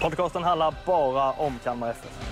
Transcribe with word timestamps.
Podcasten 0.00 0.42
handlar 0.42 0.74
bara 0.86 1.32
om 1.32 1.58
Kalmar 1.64 1.90
FF. 1.90 2.30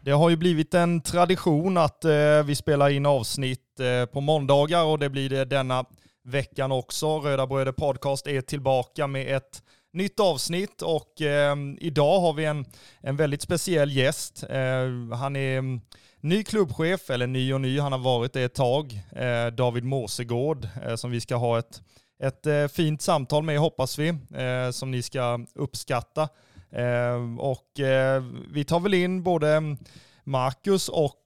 Det 0.00 0.10
har 0.10 0.30
ju 0.30 0.36
blivit 0.36 0.74
en 0.74 1.00
tradition 1.00 1.76
att 1.76 2.04
eh, 2.04 2.42
vi 2.44 2.54
spelar 2.54 2.90
in 2.90 3.06
avsnitt 3.06 3.80
eh, 3.80 4.06
på 4.06 4.20
måndagar 4.20 4.84
och 4.84 4.98
det 4.98 5.08
blir 5.08 5.30
det 5.30 5.44
denna 5.44 5.84
veckan 6.24 6.72
också. 6.72 7.18
Röda 7.18 7.46
Bröder 7.46 7.72
Podcast 7.72 8.26
är 8.26 8.40
tillbaka 8.40 9.06
med 9.06 9.36
ett 9.36 9.62
nytt 9.92 10.20
avsnitt 10.20 10.82
och 10.82 11.22
eh, 11.22 11.56
idag 11.78 12.20
har 12.20 12.32
vi 12.32 12.44
en, 12.44 12.64
en 13.00 13.16
väldigt 13.16 13.42
speciell 13.42 13.92
gäst. 13.92 14.44
Eh, 14.50 15.16
han 15.18 15.36
är 15.36 15.58
mm, 15.58 15.80
ny 16.22 16.44
klubbchef, 16.44 17.10
eller 17.10 17.26
ny 17.26 17.52
och 17.52 17.60
ny, 17.60 17.80
han 17.80 17.92
har 17.92 17.98
varit 17.98 18.32
det 18.32 18.42
ett 18.42 18.54
tag. 18.54 18.92
Eh, 19.16 19.46
David 19.46 19.84
Måsegård 19.84 20.68
eh, 20.86 20.94
som 20.94 21.10
vi 21.10 21.20
ska 21.20 21.36
ha 21.36 21.58
ett, 21.58 21.82
ett 22.22 22.46
eh, 22.46 22.66
fint 22.66 23.02
samtal 23.02 23.42
med 23.42 23.58
hoppas 23.58 23.98
vi, 23.98 24.08
eh, 24.08 24.70
som 24.70 24.90
ni 24.90 25.02
ska 25.02 25.46
uppskatta. 25.54 26.28
Eh, 26.70 27.38
och 27.38 27.80
eh, 27.80 28.22
vi 28.52 28.64
tar 28.64 28.80
väl 28.80 28.94
in 28.94 29.22
både 29.22 29.76
Marcus 30.24 30.88
och 30.88 31.24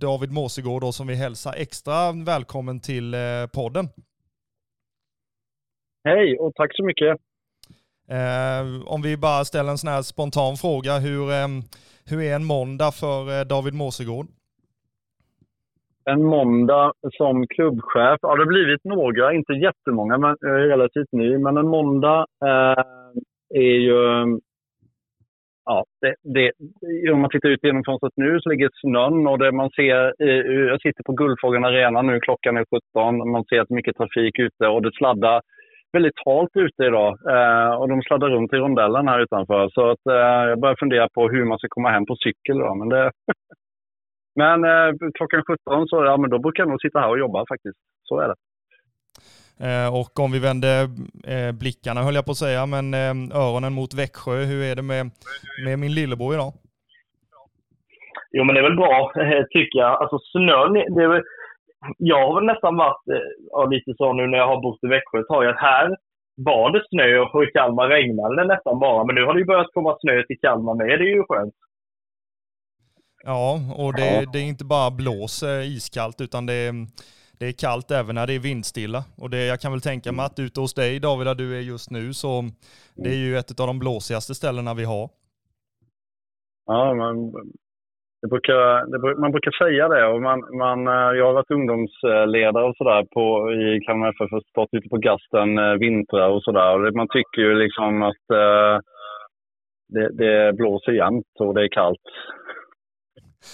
David 0.00 0.32
Måsegård 0.32 0.82
då, 0.82 0.92
som 0.92 1.06
vi 1.06 1.14
hälsar 1.14 1.54
extra 1.56 2.12
välkommen 2.12 2.80
till 2.80 3.14
podden. 3.52 3.88
Hej 6.04 6.38
och 6.38 6.54
tack 6.54 6.76
så 6.76 6.84
mycket. 6.84 7.20
Eh, 8.08 8.92
om 8.94 9.02
vi 9.02 9.16
bara 9.16 9.44
ställer 9.44 9.70
en 9.70 9.78
sån 9.78 9.90
här 9.90 10.02
spontan 10.02 10.56
fråga, 10.56 10.92
hur, 10.98 11.30
eh, 11.30 11.48
hur 12.10 12.22
är 12.22 12.34
en 12.36 12.44
måndag 12.44 12.92
för 12.92 13.20
eh, 13.32 13.44
David 13.52 13.74
Måsegård? 13.74 14.26
En 16.04 16.24
måndag 16.24 16.92
som 17.18 17.46
klubbchef. 17.46 18.18
Ja, 18.22 18.34
det 18.34 18.42
har 18.44 18.46
blivit 18.46 18.84
några, 18.84 19.34
inte 19.34 19.52
jättemånga, 19.52 20.18
men 20.18 20.36
jag 20.40 20.60
är 20.60 20.68
relativt 20.68 21.12
ny. 21.12 21.38
Men 21.38 21.56
en 21.56 21.68
måndag 21.68 22.26
eh, 22.44 22.84
är 23.54 23.78
ju... 23.88 24.00
Ja, 25.64 25.84
det, 26.00 26.14
det, 26.34 26.52
om 27.12 27.20
man 27.20 27.30
tittar 27.30 27.48
ut 27.48 27.64
genom 27.64 27.84
fönstret 27.84 28.12
nu 28.16 28.40
så 28.40 28.48
ligger 28.48 28.70
snön 28.72 29.26
och 29.26 29.38
det 29.38 29.52
man 29.52 29.70
ser... 29.70 30.22
Jag 30.70 30.80
sitter 30.80 31.02
på 31.02 31.12
Guldfågeln 31.12 31.64
Arena 31.64 32.02
nu, 32.02 32.20
klockan 32.20 32.56
är 32.56 32.64
17. 32.94 33.30
Man 33.30 33.44
ser 33.44 33.60
att 33.60 33.70
mycket 33.70 33.96
trafik 33.96 34.38
ute 34.38 34.66
och 34.66 34.82
det 34.82 34.92
sladdar 34.92 35.42
väldigt 35.92 36.18
halt 36.24 36.50
ute 36.54 36.84
idag. 36.84 37.18
Eh, 37.34 37.70
och 37.74 37.88
de 37.88 38.02
sladdar 38.02 38.30
runt 38.30 38.52
i 38.52 38.56
rondellen 38.56 39.08
här 39.08 39.20
utanför. 39.20 39.68
Så 39.68 39.90
att, 39.90 40.06
eh, 40.06 40.48
jag 40.50 40.60
börjar 40.60 40.76
fundera 40.78 41.08
på 41.08 41.28
hur 41.28 41.44
man 41.44 41.58
ska 41.58 41.68
komma 41.70 41.90
hem 41.90 42.06
på 42.06 42.16
cykel. 42.16 42.58
Då, 42.58 42.74
men 42.74 42.88
det, 42.88 43.10
Men 44.34 44.64
eh, 44.64 44.92
klockan 45.14 45.42
17 45.46 45.88
så 45.88 46.04
ja, 46.04 46.16
men 46.16 46.30
då 46.30 46.38
brukar 46.38 46.62
jag 46.62 46.70
nog 46.70 46.80
sitta 46.80 47.00
här 47.00 47.08
och 47.08 47.18
jobba 47.18 47.44
faktiskt. 47.48 47.78
Så 48.02 48.20
är 48.20 48.28
det. 48.28 48.34
Eh, 49.66 49.88
och 50.00 50.20
om 50.24 50.32
vi 50.32 50.38
vänder 50.38 50.82
eh, 51.34 51.52
blickarna 51.60 52.02
höll 52.02 52.14
jag 52.14 52.24
på 52.24 52.30
att 52.30 52.44
säga, 52.46 52.66
men 52.66 52.94
eh, 52.94 53.38
öronen 53.42 53.72
mot 53.72 53.94
Växjö, 53.94 54.36
hur 54.50 54.62
är 54.70 54.76
det 54.76 54.82
med, 54.82 55.10
med 55.64 55.78
min 55.78 55.94
lillebror 55.94 56.34
idag? 56.34 56.52
Jo, 58.34 58.44
men 58.44 58.54
det 58.54 58.60
är 58.60 58.68
väl 58.70 58.76
bra, 58.76 59.12
tycker 59.50 59.78
jag. 59.78 60.02
Alltså 60.02 60.18
snön, 60.18 60.72
det 60.72 61.02
är 61.02 61.08
väl, 61.08 61.22
jag 61.98 62.26
har 62.26 62.34
väl 62.34 62.44
nästan 62.44 62.76
varit 62.76 63.08
eh, 63.08 63.28
ja, 63.50 63.64
lite 63.64 63.94
så 63.96 64.12
nu 64.12 64.26
när 64.26 64.38
jag 64.38 64.46
har 64.46 64.60
bott 64.62 64.84
i 64.84 64.86
Växjö 64.86 65.20
ett 65.20 65.26
tag, 65.26 65.46
att 65.46 65.60
här 65.60 65.96
var 66.36 66.70
det 66.70 66.82
snö 66.88 67.18
och 67.18 67.44
i 67.44 67.46
Kalmar 67.46 67.88
regnade 67.88 68.36
det 68.36 68.48
nästan 68.54 68.78
bara. 68.78 69.04
Men 69.04 69.14
nu 69.14 69.24
har 69.24 69.34
det 69.34 69.40
ju 69.40 69.46
börjat 69.46 69.74
komma 69.74 69.96
snö 70.00 70.22
till 70.26 70.40
Kalmar 70.40 70.74
med, 70.74 70.98
det 70.98 71.04
är 71.04 71.14
ju 71.14 71.24
skönt. 71.28 71.54
Ja, 73.24 73.60
och 73.76 73.94
det, 73.94 74.32
det 74.32 74.38
är 74.38 74.44
inte 74.44 74.64
bara 74.64 74.90
blås 74.90 75.42
eh, 75.42 75.76
iskallt, 75.76 76.20
utan 76.20 76.46
det 76.46 76.54
är, 76.54 76.72
det 77.38 77.46
är 77.46 77.52
kallt 77.52 77.90
även 77.90 78.14
när 78.14 78.26
det 78.26 78.34
är 78.34 78.38
vindstilla. 78.38 79.04
Och 79.16 79.30
det, 79.30 79.46
jag 79.46 79.60
kan 79.60 79.72
väl 79.72 79.80
tänka 79.80 80.12
mig 80.12 80.26
att 80.26 80.38
ute 80.38 80.60
hos 80.60 80.74
dig, 80.74 81.00
David, 81.00 81.26
där 81.26 81.34
du 81.34 81.56
är 81.56 81.60
just 81.60 81.90
nu, 81.90 82.12
så 82.12 82.44
det 82.94 83.10
är 83.10 83.18
ju 83.26 83.36
ett 83.36 83.60
av 83.60 83.66
de 83.66 83.78
blåsigaste 83.78 84.34
ställena 84.34 84.74
vi 84.74 84.84
har. 84.84 85.10
Ja, 86.66 86.94
man, 86.94 87.32
brukar, 88.28 88.86
det, 88.90 88.98
bru- 88.98 89.20
man 89.20 89.30
brukar 89.32 89.50
säga 89.64 89.88
det. 89.88 90.06
Och 90.06 90.22
man, 90.22 90.38
man, 90.58 90.78
eh, 90.86 91.10
jag 91.18 91.26
har 91.26 91.32
varit 91.32 91.50
ungdomsledare 91.50 92.64
och 92.68 92.76
sådär 92.76 93.04
på, 93.14 93.52
i 93.52 93.80
Kalmar 93.86 94.08
FF 94.08 94.32
och 94.32 94.42
stått 94.50 94.68
ute 94.72 94.88
på 94.88 94.96
gasten 94.96 95.58
eh, 95.58 95.72
vintrar 95.84 96.28
och 96.28 96.42
sådär. 96.42 96.90
Man 96.96 97.08
tycker 97.08 97.40
ju 97.42 97.54
liksom 97.54 98.02
att 98.02 98.24
eh, 98.42 98.74
det, 99.88 100.06
det 100.22 100.52
blåser 100.52 100.92
jämt 100.92 101.32
och 101.38 101.54
det 101.54 101.62
är 101.64 101.68
kallt. 101.68 102.06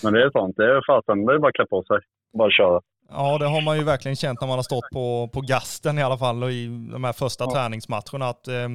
Men 0.03 0.13
det 0.13 0.23
är 0.23 0.31
sant. 0.31 0.55
Det 0.57 0.65
är 0.65 0.83
fasen. 0.87 1.27
Det 1.27 1.35
är 1.35 1.39
bara 1.39 1.49
att 1.49 1.55
klä 1.55 1.67
på 1.67 1.83
sig 1.83 1.97
och 2.33 2.39
bara 2.39 2.51
köra. 2.51 2.81
Ja, 3.11 3.39
det 3.39 3.47
har 3.47 3.65
man 3.65 3.79
ju 3.79 3.85
verkligen 3.85 4.17
känt 4.17 4.41
när 4.41 4.49
man 4.49 4.59
har 4.59 4.63
stått 4.63 4.91
på, 4.93 5.29
på 5.35 5.41
gasten 5.41 5.99
i 5.99 6.03
alla 6.03 6.17
fall 6.17 6.43
och 6.43 6.51
i 6.51 6.67
de 6.93 7.05
här 7.05 7.13
första 7.13 7.45
Ja. 7.45 7.51
träningsmatcherna 7.55 8.25
att 8.33 8.49
eh, 8.49 8.69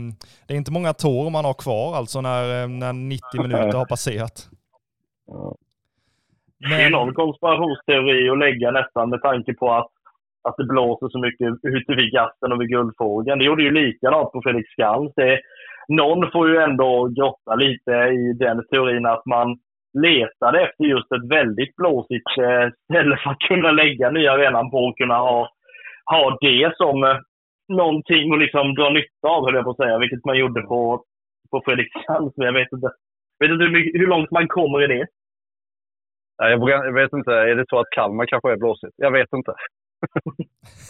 det 0.48 0.54
är 0.54 0.58
inte 0.58 0.72
många 0.72 0.94
tår 0.94 1.30
man 1.30 1.46
har 1.46 1.54
kvar 1.54 1.96
alltså 1.96 2.22
när, 2.22 2.44
eh, 2.64 2.68
när 2.70 2.94
90 2.94 3.42
minuter 3.42 3.78
har 3.78 3.86
passerat. 3.86 4.50
Ja. 5.28 5.56
Det 6.70 6.84
är 6.84 6.90
någon 6.90 7.14
konspirationsteori 7.14 8.30
att 8.30 8.38
lägga 8.38 8.72
nästan 8.72 9.10
med 9.10 9.22
tanke 9.22 9.54
på 9.54 9.72
att, 9.72 9.92
att 10.48 10.58
det 10.58 10.64
blåser 10.74 11.08
så 11.10 11.20
mycket 11.20 11.48
ute 11.64 11.96
vid 11.96 12.12
gasten 12.12 12.52
och 12.52 12.62
vid 12.62 12.70
Guldfågeln. 12.70 13.40
Det 13.40 13.46
gjorde 13.46 13.64
ju 13.64 13.72
likadant 13.72 14.32
på 14.32 14.42
Fredriksskans. 14.44 15.12
Det, 15.16 15.40
någon 15.88 16.32
får 16.32 16.50
ju 16.50 16.58
ändå 16.58 17.08
grotta 17.18 17.56
lite 17.56 17.92
i 17.92 18.34
den 18.40 18.68
teorin 18.68 19.06
att 19.06 19.26
man 19.26 19.58
letade 20.06 20.62
efter 20.62 20.84
just 20.84 21.12
ett 21.12 21.30
väldigt 21.32 21.76
blåsigt 21.76 22.38
eh, 22.38 22.70
ställe 22.90 23.18
för 23.18 23.30
att 23.32 23.40
kunna 23.40 23.72
lägga 23.72 24.10
nya 24.12 24.32
arenan 24.32 24.72
på 24.72 24.78
och 24.78 24.98
kunna 24.98 25.18
ha, 25.18 25.50
ha 26.06 26.38
det 26.42 26.72
som 26.76 27.04
eh, 27.04 27.18
någonting 27.68 28.34
att 28.34 28.40
liksom 28.40 28.76
dra 28.76 28.90
nytta 28.90 29.28
av, 29.28 29.46
höll 29.46 29.56
jag 29.56 29.64
på 29.64 29.70
att 29.72 29.78
säga, 29.78 29.98
vilket 30.00 30.26
man 30.26 30.38
gjorde 30.38 30.62
på, 30.62 31.04
på 31.52 31.62
Fredrikshamn. 31.66 32.32
Men 32.36 32.46
jag 32.46 32.54
vet 32.54 32.72
inte, 32.74 32.88
vet 33.40 33.52
inte 33.52 33.64
hur, 33.66 33.72
mycket- 33.72 34.02
hur 34.02 34.08
långt 34.08 34.32
man 34.32 34.48
kommer 34.48 34.84
i 34.84 34.88
det. 34.88 35.06
Jag, 36.38 36.94
vet 36.94 37.14
inte. 37.14 37.32
Är 37.32 37.56
det 37.56 37.66
så 37.70 37.80
att 37.80 37.90
Kalmar 37.96 38.26
kanske 38.26 38.52
är 38.52 38.58
blåsigt? 38.58 38.94
Jag 38.98 39.12
vet 39.12 39.34
inte. 39.34 39.54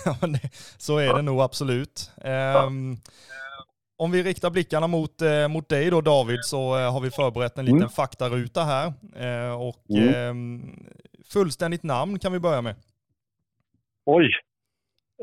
Ja, 0.06 0.16
så 0.78 0.98
är 0.98 1.14
det 1.14 1.22
nog 1.22 1.42
absolut. 1.42 2.12
Ehm, 2.24 2.96
om 3.98 4.12
vi 4.12 4.24
riktar 4.24 4.50
blickarna 4.50 4.88
mot, 4.88 5.22
eh, 5.22 5.48
mot 5.48 5.70
dig 5.70 5.90
då 5.90 6.02
David 6.02 6.40
så 6.44 6.78
eh, 6.80 6.94
har 6.94 7.02
vi 7.02 7.12
förberett 7.12 7.58
en 7.58 7.66
liten 7.66 7.78
Mm. 7.78 7.90
faktaruta 7.90 8.62
här. 8.64 8.88
Eh, 9.16 9.62
och 9.62 9.90
Mm. 9.90 10.14
ehm, 10.14 10.62
fullständigt 11.34 11.84
namn 11.84 12.20
kan 12.20 12.32
vi 12.34 12.40
börja 12.40 12.62
med. 12.62 12.76
Oj. 14.06 14.30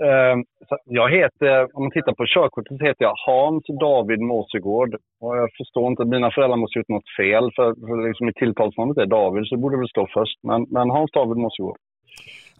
Eh, 0.08 0.36
så 0.68 0.78
jag 0.84 1.08
heter, 1.18 1.76
om 1.76 1.82
man 1.82 1.90
tittar 1.90 2.14
på 2.14 2.24
körkortet 2.34 2.78
så 2.78 2.84
heter 2.84 3.04
jag 3.08 3.14
Hans 3.26 3.64
David 3.80 4.20
Måsegård. 4.20 4.92
Och 5.20 5.36
jag 5.36 5.48
förstår 5.58 5.86
inte, 5.90 6.04
mina 6.04 6.30
föräldrar 6.30 6.56
måste 6.56 6.76
ha 6.76 6.80
gjort 6.80 6.96
något 6.96 7.16
fel. 7.20 7.44
För, 7.56 7.68
för 7.86 8.08
liksom 8.08 8.28
i 8.28 8.32
tilltalsnamnet 8.32 8.98
är 8.98 9.06
David, 9.06 9.46
så 9.46 9.54
det 9.54 9.62
borde 9.62 9.78
väl 9.78 9.88
stå 9.88 10.06
först. 10.18 10.38
Men, 10.42 10.60
men 10.76 10.90
Hans 10.90 11.10
David 11.10 11.36
Måsegård. 11.36 11.78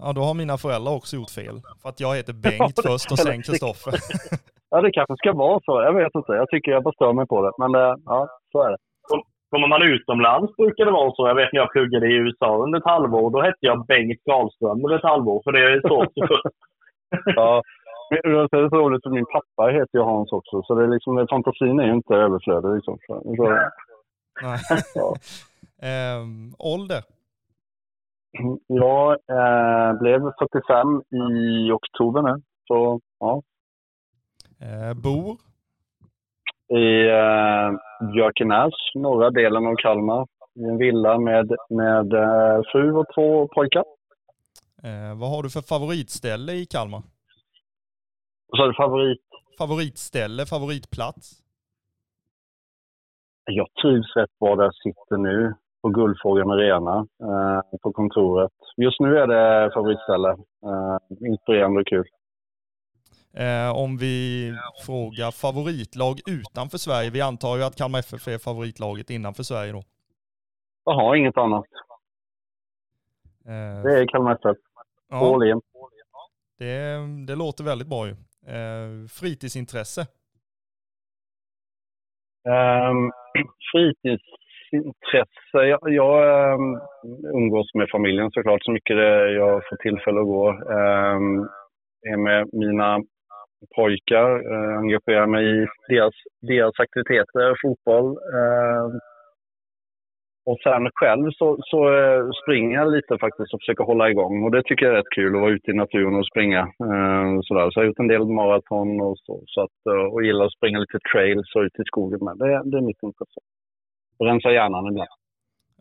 Ja, 0.02 0.12
då 0.12 0.20
har 0.20 0.34
mina 0.34 0.56
föräldrar 0.58 0.92
också 0.96 1.16
gjort 1.16 1.34
fel. 1.40 1.56
För 1.82 1.88
att 1.88 2.00
jag 2.00 2.12
heter 2.16 2.34
Bengt 2.44 2.78
först 2.86 3.12
och 3.12 3.18
sen 3.18 3.42
Kristoffer. 3.46 3.94
Ja, 4.72 4.80
det 4.80 4.92
kanske 4.98 5.16
ska 5.16 5.32
vara 5.32 5.60
så. 5.66 5.72
Jag 5.88 5.94
vet 6.00 6.14
inte. 6.14 6.32
Jag 6.32 6.48
tycker 6.48 6.70
jag 6.72 6.82
bara 6.82 6.98
stör 6.98 7.12
mig 7.12 7.26
på 7.26 7.38
det. 7.44 7.52
Men 7.62 7.70
eh, 7.82 7.94
ja, 8.12 8.28
så 8.52 8.62
är 8.66 8.70
det. 8.70 8.78
Kommer 9.50 9.68
man 9.68 9.82
utomlands 9.82 10.56
brukar 10.56 10.84
det 10.84 10.90
vara 10.90 11.12
så. 11.14 11.28
Jag 11.28 11.34
vet 11.34 11.52
när 11.52 11.60
jag 11.60 11.72
pluggade 11.72 12.06
i 12.06 12.16
USA 12.22 12.50
under 12.64 12.78
ett 12.78 12.92
halvår. 12.94 13.30
Då 13.30 13.40
hette 13.42 13.64
jag 13.70 13.86
Bengt 13.86 14.20
Karlström 14.24 14.84
under 14.84 14.96
ett 14.98 15.10
halvår. 15.12 15.40
För 15.44 15.52
det 15.52 15.60
är 15.60 15.80
så. 15.88 15.98
Ja. 17.24 17.62
Men 18.10 18.32
Det 18.50 18.58
är 18.58 18.68
så 18.68 18.76
roligt 18.76 19.02
för 19.02 19.10
min 19.10 19.26
pappa 19.26 19.70
heter 19.70 19.98
ju 19.98 20.00
Hans 20.00 20.32
också. 20.32 20.62
Så 20.62 20.74
det 20.74 20.84
är 20.84 20.88
liksom, 20.88 21.26
fantasin 21.30 21.80
är 21.80 21.84
ju 21.86 21.92
inte 21.92 22.14
överflödig. 22.14 22.74
Liksom. 22.74 22.98
Så, 23.06 23.22
så, 23.36 23.48
Nej. 24.42 24.58
Ja. 24.94 25.14
Ehm, 25.82 26.54
ålder? 26.58 27.02
Jag 28.66 29.10
eh, 29.12 29.98
blev 30.00 30.20
45 30.38 31.02
i 31.10 31.70
oktober 31.72 32.22
nu. 32.22 32.42
Så 32.68 33.00
ja, 33.20 33.42
Eh, 34.62 34.94
bor? 34.94 35.36
i 36.78 37.08
eh, 37.08 37.70
Björkenäs, 38.12 38.74
norra 38.94 39.30
delen 39.30 39.66
av 39.66 39.74
Kalmar. 39.74 40.26
I 40.54 40.64
en 40.64 40.76
villa 40.76 41.18
med, 41.18 41.52
med 41.70 42.06
fru 42.72 42.92
och 42.92 43.06
två 43.14 43.48
pojkar. 43.48 43.84
Eh, 44.82 45.18
vad 45.18 45.30
har 45.30 45.42
du 45.42 45.50
för 45.50 45.60
favoritställe 45.60 46.52
i 46.52 46.66
Kalmar? 46.66 47.02
Vad 48.46 48.58
sa 48.58 48.66
du? 48.66 48.74
Favorit? 48.74 49.20
Favoritställe, 49.58 50.46
favoritplats? 50.46 51.42
Jag 53.44 53.68
trivs 53.82 54.16
rätt 54.16 54.38
bra 54.40 54.56
där 54.56 54.64
jag 54.64 54.74
sitter 54.74 55.16
nu, 55.16 55.54
på 55.82 55.88
Guldfågeln 55.88 56.50
Arena, 56.50 57.06
eh, 57.22 57.78
på 57.82 57.92
kontoret. 57.92 58.52
Just 58.76 59.00
nu 59.00 59.18
är 59.18 59.26
det 59.26 59.70
favoritställe. 59.74 60.28
Eh, 60.30 61.28
inspirerande 61.30 61.80
och 61.80 61.86
kul. 61.86 62.04
Eh, 63.34 63.76
om 63.76 63.96
vi 63.96 64.52
frågar 64.86 65.30
favoritlag 65.30 66.20
utanför 66.26 66.78
Sverige. 66.78 67.10
Vi 67.10 67.20
antar 67.20 67.56
ju 67.56 67.62
att 67.64 67.76
Kalmar 67.76 67.98
FF 67.98 68.28
är 68.28 68.38
favoritlaget 68.38 69.10
innanför 69.10 69.42
Sverige 69.42 69.72
då. 69.72 69.82
Jaha, 70.84 71.16
inget 71.16 71.36
annat. 71.36 71.64
Eh, 73.44 73.82
Det 73.82 74.00
är 74.00 74.06
Kalmar 74.08 74.32
FF. 74.34 74.56
Ja, 75.10 75.34
All 75.34 75.48
in. 75.48 75.60
det, 76.58 76.98
det 77.26 77.36
låter 77.36 77.64
väldigt 77.64 77.88
bra 77.88 78.06
ju. 78.06 78.12
Eh, 78.46 79.06
fritidsintresse? 79.20 80.00
Um, 82.48 83.12
fritidsintresse. 83.72 85.58
Jag, 85.72 85.80
jag 85.82 86.16
ehm, 86.52 86.80
umgås 87.34 87.74
med 87.74 87.88
familjen 87.90 88.30
såklart 88.30 88.64
så 88.64 88.72
mycket 88.72 88.96
jag 89.36 89.62
får 89.68 89.76
tillfälle 89.76 90.20
att 90.20 90.26
gå. 90.26 90.48
Um, 90.50 91.48
är 92.12 92.16
med 92.16 92.48
mina 92.52 93.00
pojkar, 93.76 94.52
uh, 94.52 94.78
engagerar 94.78 95.26
mig 95.26 95.62
i 95.62 95.66
deras, 95.88 96.14
deras 96.40 96.80
aktiviteter, 96.80 97.56
fotboll. 97.62 98.06
Ehm, 98.08 99.00
och 100.50 100.58
sen 100.62 100.90
själv 100.94 101.30
så, 101.38 101.58
så 101.70 101.78
eh, 101.98 102.22
springer 102.42 102.74
jag 102.78 102.92
lite 102.92 103.18
faktiskt 103.18 103.54
och 103.54 103.60
försöker 103.60 103.84
hålla 103.84 104.10
igång. 104.10 104.44
Och 104.44 104.50
det 104.50 104.62
tycker 104.62 104.86
jag 104.86 104.94
är 104.94 104.98
rätt 104.98 105.14
kul 105.14 105.34
att 105.34 105.40
vara 105.40 105.50
ute 105.50 105.70
i 105.70 105.74
naturen 105.74 106.14
och 106.14 106.26
springa. 106.26 106.60
Eh, 106.60 107.28
sådär. 107.42 107.70
Så 107.70 107.74
jag 107.74 107.82
har 107.82 107.86
gjort 107.86 107.98
en 107.98 108.12
del 108.14 108.26
maraton 108.26 109.00
och 109.00 109.18
så. 109.18 109.42
så 109.46 109.60
att, 109.62 109.78
eh, 109.90 110.06
och 110.12 110.24
gillar 110.24 110.44
att 110.44 110.52
springa 110.52 110.78
lite 110.78 110.98
trails 111.12 111.54
och 111.54 111.62
ute 111.62 111.82
i 111.82 111.84
skogen 111.84 112.20
med. 112.26 112.36
Det, 112.38 112.62
det 112.70 112.76
är 112.76 112.88
mitt 112.90 113.02
intresse. 113.02 113.40
Rensa 114.24 114.52
hjärnan 114.52 114.86
ibland. 114.86 115.10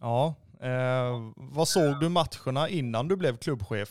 Ja. 0.02 0.36
Eh, 0.70 1.14
vad 1.58 1.68
såg 1.68 1.92
du 2.02 2.10
matcherna 2.10 2.64
innan 2.80 3.08
du 3.08 3.16
blev 3.18 3.34
klubbchef? 3.44 3.90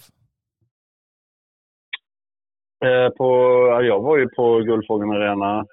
Eh, 2.85 3.09
på, 3.19 3.27
ja, 3.71 3.83
jag 3.83 4.01
var 4.03 4.17
ju 4.19 4.29
på 4.29 4.59
Guldfågeln 4.59 5.11
Arena. 5.13 5.67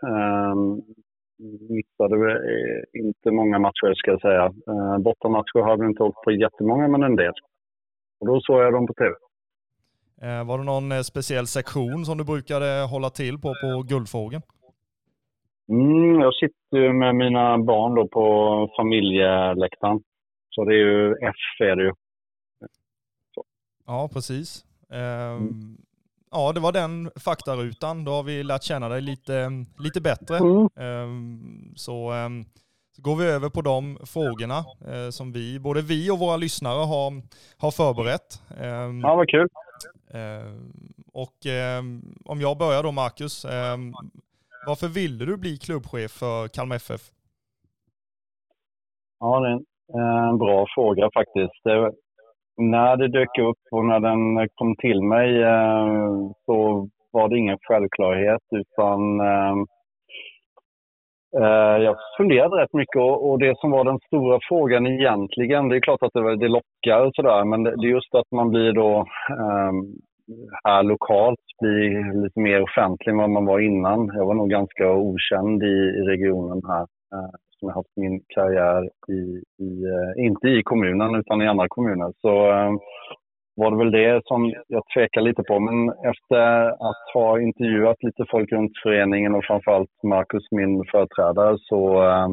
Missade 1.69 2.31
eh, 2.31 3.01
inte 3.01 3.31
många 3.31 3.59
matcher 3.59 3.93
ska 3.93 4.11
jag 4.11 4.21
säga. 4.21 4.45
Eh, 4.45 4.97
bortamatcher 4.97 5.59
har 5.59 5.77
vi 5.77 5.85
inte 5.85 6.03
åkt 6.03 6.23
på 6.23 6.31
jättemånga, 6.31 6.87
men 6.87 7.03
en 7.03 7.15
del. 7.15 7.33
Och 8.19 8.27
då 8.27 8.41
såg 8.41 8.61
jag 8.61 8.73
dem 8.73 8.87
på 8.87 8.93
tv. 8.93 9.15
Eh, 10.21 10.47
var 10.47 10.57
det 10.57 10.63
någon 10.63 11.03
speciell 11.03 11.47
sektion 11.47 12.05
som 12.05 12.17
du 12.17 12.23
brukade 12.23 12.87
hålla 12.91 13.09
till 13.09 13.37
på 13.37 13.53
på 13.61 13.83
Guldfågeln? 13.89 14.41
Mm, 15.69 16.19
jag 16.19 16.33
sitter 16.33 16.93
med 16.93 17.15
mina 17.15 17.57
barn 17.57 17.95
då 17.95 18.07
på 18.07 18.25
familjeläktaren. 18.77 19.99
Så 20.49 20.65
det 20.65 20.73
är 20.73 20.77
ju 20.77 21.11
F 21.11 21.59
är 21.59 21.75
det 21.75 21.83
ju. 21.83 21.91
Ja, 23.85 24.09
precis. 24.13 24.65
Eh, 24.91 25.39
Ja, 26.37 26.51
det 26.53 26.59
var 26.59 26.71
den 26.71 27.11
faktarutan. 27.15 28.05
Då 28.05 28.11
har 28.11 28.23
vi 28.23 28.43
lärt 28.43 28.63
känna 28.63 28.89
dig 28.89 29.01
lite, 29.01 29.49
lite 29.79 30.01
bättre. 30.01 30.37
Mm. 30.37 30.63
Eh, 30.85 31.09
så, 31.75 32.13
eh, 32.13 32.29
så 32.95 33.01
går 33.01 33.15
vi 33.15 33.25
över 33.25 33.49
på 33.49 33.61
de 33.61 33.97
frågorna 34.05 34.57
eh, 34.91 35.09
som 35.09 35.31
vi, 35.31 35.59
både 35.59 35.81
vi 35.81 36.11
och 36.11 36.19
våra 36.19 36.37
lyssnare 36.37 36.85
har, 36.85 37.11
har 37.57 37.71
förberett. 37.71 38.41
Eh, 38.61 38.89
Ja, 39.03 39.15
vad 39.15 39.29
kul. 39.29 39.47
Och 41.13 41.39
om 42.25 42.41
jag 42.41 42.57
börjar 42.57 42.83
då 42.83 42.91
Marcus, 42.91 43.45
varför 44.67 44.87
ville 44.87 45.25
du 45.25 45.37
bli 45.37 45.57
klubbchef 45.57 46.11
för 46.11 46.47
Kalmar 46.47 46.75
FF? 46.75 47.01
Ja, 49.19 49.39
det 49.39 49.49
är 49.99 50.29
en 50.29 50.37
bra 50.37 50.65
fråga 50.75 51.09
faktiskt. 51.13 51.65
När 52.57 52.97
det 52.97 53.07
dök 53.07 53.37
upp 53.37 53.63
och 53.71 53.85
när 53.85 53.99
den 53.99 54.49
kom 54.55 54.75
till 54.75 55.01
mig 55.03 55.41
eh, 55.43 56.09
så 56.45 56.87
var 57.11 57.29
det 57.29 57.37
ingen 57.37 57.57
självklarhet 57.61 58.41
utan 58.51 59.19
eh, 59.19 59.55
eh, 61.41 61.77
jag 61.83 61.95
funderade 62.17 62.55
rätt 62.61 62.73
mycket 62.73 63.01
och, 63.01 63.39
det 63.39 63.57
som 63.57 63.71
var 63.71 63.83
den 63.83 63.99
stora 63.99 64.39
frågan 64.49 64.87
egentligen, 64.87 65.69
det 65.69 65.75
är 65.75 65.79
klart 65.79 66.03
att 66.03 66.13
det, 66.13 66.35
det 66.35 66.47
lockar 66.47 67.05
och 67.05 67.15
sådär, 67.15 67.45
men 67.45 67.63
det, 67.63 67.87
är 67.87 67.95
just 67.97 68.15
att 68.15 68.31
man 68.31 68.49
blir 68.49 68.71
då 68.73 69.05
eh, 69.29 69.73
här 70.63 70.83
lokalt 70.83 71.45
blir 71.61 72.23
lite 72.23 72.39
mer 72.39 72.61
offentlig 72.61 73.11
än 73.11 73.17
vad 73.17 73.29
man 73.29 73.45
var 73.45 73.59
innan. 73.59 74.11
Jag 74.13 74.25
var 74.25 74.33
nog 74.33 74.49
ganska 74.49 74.91
okänd 74.91 75.63
i 75.63 75.91
regionen 76.11 76.61
här. 76.67 76.87
Som 77.65 77.69
jag 77.69 77.75
haft 77.75 77.97
min 77.97 78.21
karriär 78.27 78.89
i, 79.07 79.21
i 79.63 79.83
eh, 79.83 80.25
inte 80.25 80.47
i 80.47 80.63
kommunen 80.63 81.15
utan 81.15 81.41
i 81.41 81.47
andra 81.47 81.65
kommuner. 81.67 82.13
Så 82.21 82.51
eh, 82.51 82.71
var 83.55 83.71
det 83.71 83.77
väl 83.77 83.91
det 83.91 84.21
som 84.25 84.53
jag 84.67 84.83
tvekade 84.93 85.25
lite 85.25 85.43
på. 85.43 85.59
Men 85.59 85.89
efter 85.89 86.67
att 86.89 87.13
ha 87.13 87.41
intervjuat 87.41 88.03
lite 88.03 88.25
folk 88.31 88.51
runt 88.51 88.71
föreningen 88.83 89.35
och 89.35 89.45
framförallt 89.45 90.03
Marcus, 90.03 90.51
min 90.51 90.83
företrädare, 90.91 91.57
så, 91.59 92.03
eh, 92.09 92.27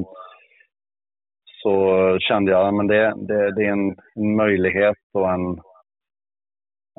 så 1.63 1.75
kände 2.19 2.51
jag 2.53 2.81
att 2.81 2.89
det, 2.89 3.15
det, 3.17 3.55
det 3.55 3.65
är 3.65 3.73
en, 3.73 3.97
en 4.15 4.37
möjlighet 4.37 5.03
och 5.15 5.31
en, 5.31 5.61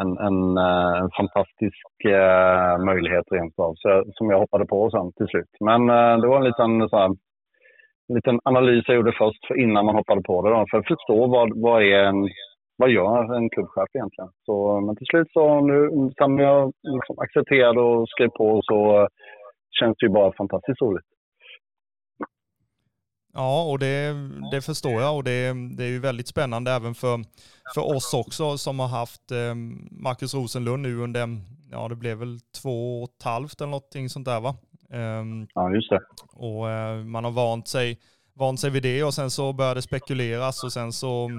en, 0.01 0.18
en, 0.18 0.57
eh, 0.57 0.97
en 1.01 1.09
fantastisk 1.18 2.06
eh, 2.06 2.77
möjlighet 2.85 3.25
rent 3.31 3.59
av, 3.59 3.74
så, 3.77 4.03
som 4.13 4.30
jag 4.30 4.39
hoppade 4.39 4.65
på 4.65 4.89
sen 4.89 5.12
till 5.12 5.27
slut. 5.27 5.51
Men 5.59 5.89
eh, 5.89 6.18
det 6.21 6.27
var 6.27 6.38
en 6.38 6.44
liten, 6.44 6.89
så 6.89 6.97
här, 6.97 7.09
liten 8.10 8.40
analys 8.44 8.84
jag 8.88 8.96
gjorde 8.96 9.16
först 9.18 9.48
för 9.48 9.60
innan 9.60 9.86
man 9.86 9.96
hoppade 9.96 10.22
på 10.22 10.42
det 10.42 10.50
då, 10.50 10.66
för 10.72 10.78
att 10.78 10.88
förstå 10.88 11.28
vad, 11.28 11.62
vad, 11.62 11.84
är 11.84 12.04
en, 12.04 12.30
vad 12.78 12.90
gör 12.90 13.34
en 13.34 13.50
klubbchef 13.50 13.90
egentligen. 13.94 14.30
Så, 14.46 14.82
men 14.82 14.96
till 14.96 15.08
slut 15.08 15.28
så 15.34 15.62
nu 15.62 15.90
sen 16.18 16.38
jag 16.38 16.74
liksom 16.84 17.20
accepterade 17.20 17.82
och 17.82 18.10
skrev 18.10 18.30
på 18.30 18.62
så 18.64 19.02
eh, 19.02 19.08
känns 19.80 19.98
det 19.98 20.06
ju 20.06 20.14
bara 20.14 20.34
fantastiskt 20.34 20.82
roligt. 20.82 21.06
Ja, 23.36 23.72
och 23.72 23.80
det, 23.80 24.16
det 24.52 24.62
förstår 24.62 25.02
jag 25.02 25.16
och 25.16 25.24
det, 25.24 25.54
det 25.78 25.84
är 25.84 25.90
ju 25.90 26.00
väldigt 26.00 26.28
spännande 26.28 26.72
även 26.72 26.96
för, 26.96 27.20
för 27.76 27.95
oss 27.95 28.14
också 28.14 28.57
som 28.57 28.80
har 28.80 28.88
haft 28.88 29.31
eh, 29.31 29.56
Marcus 29.92 30.33
Rosenlund 30.33 30.81
nu 30.83 30.98
under, 30.98 31.28
ja 31.72 31.88
det 31.88 31.95
blev 31.95 32.18
väl 32.18 32.40
två 32.62 33.04
och 33.04 33.10
ett 33.10 33.24
halvt 33.24 33.62
eller 33.62 33.72
någonting 33.72 34.10
sånt 34.10 34.26
där 34.26 34.42
va? 34.42 34.56
Ehm, 34.94 35.47
Ja, 35.54 35.71
just 35.71 35.90
det. 35.90 36.02
och 36.33 36.69
eh, 36.69 36.97
man 37.04 37.23
har 37.23 37.31
vant 37.31 37.68
sig, 37.68 38.00
vant 38.33 38.59
sig 38.59 38.69
vid 38.69 38.83
det 38.83 39.04
och 39.04 39.14
sen 39.14 39.30
så 39.30 39.54
börjar 39.54 39.76
det 39.76 39.81
spekuleras 39.81 40.64
och 40.64 40.73
sen 40.73 40.92
så 40.94 41.30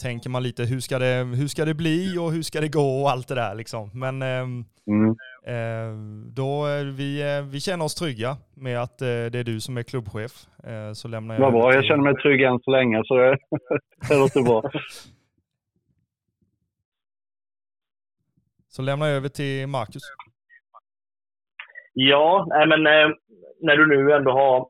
tänker 0.00 0.30
man 0.30 0.42
lite 0.42 0.64
hur 0.64 0.80
ska 0.80 0.98
det, 0.98 1.24
hur 1.36 1.48
ska 1.48 1.64
det 1.64 1.74
bli 1.74 2.18
och 2.18 2.32
hur 2.32 2.42
ska 2.42 2.60
det 2.60 2.68
gå 2.68 3.02
och 3.02 3.10
allt 3.10 3.28
det 3.28 3.34
där 3.34 3.54
liksom. 3.54 3.90
Men 3.94 4.22
ehm, 4.22 4.64
Mm. 4.86 5.08
Eh, 5.46 5.96
då 6.32 6.66
är 6.66 6.84
vi, 6.84 7.36
eh, 7.36 7.42
vi 7.42 7.60
känner 7.60 7.84
oss 7.84 7.94
trygga 7.94 8.36
med 8.54 8.82
att 8.82 9.02
eh, 9.02 9.06
det 9.06 9.34
är 9.38 9.44
du 9.44 9.60
som 9.60 9.76
är 9.76 9.82
klubbchef. 9.82 10.46
Eh, 10.64 10.92
så 10.92 11.08
lämnar 11.08 11.34
jag 11.34 11.42
Vad 11.42 11.52
bra, 11.52 11.74
jag 11.74 11.84
känner 11.84 12.02
mig 12.02 12.14
trygg 12.14 12.42
än 12.42 12.58
så 12.58 12.70
länge 12.70 13.02
så 13.04 13.16
det, 13.16 13.38
det 14.08 14.18
låter 14.18 14.42
bra. 14.42 14.70
Så 18.68 18.82
lämnar 18.82 19.06
jag 19.06 19.16
över 19.16 19.28
till 19.28 19.66
Marcus. 19.66 20.02
Ja, 21.92 22.46
men 22.66 22.86
eh, 22.86 23.08
när 23.60 23.76
du 23.76 23.86
nu 23.86 24.12
ändå 24.12 24.30
har, 24.30 24.68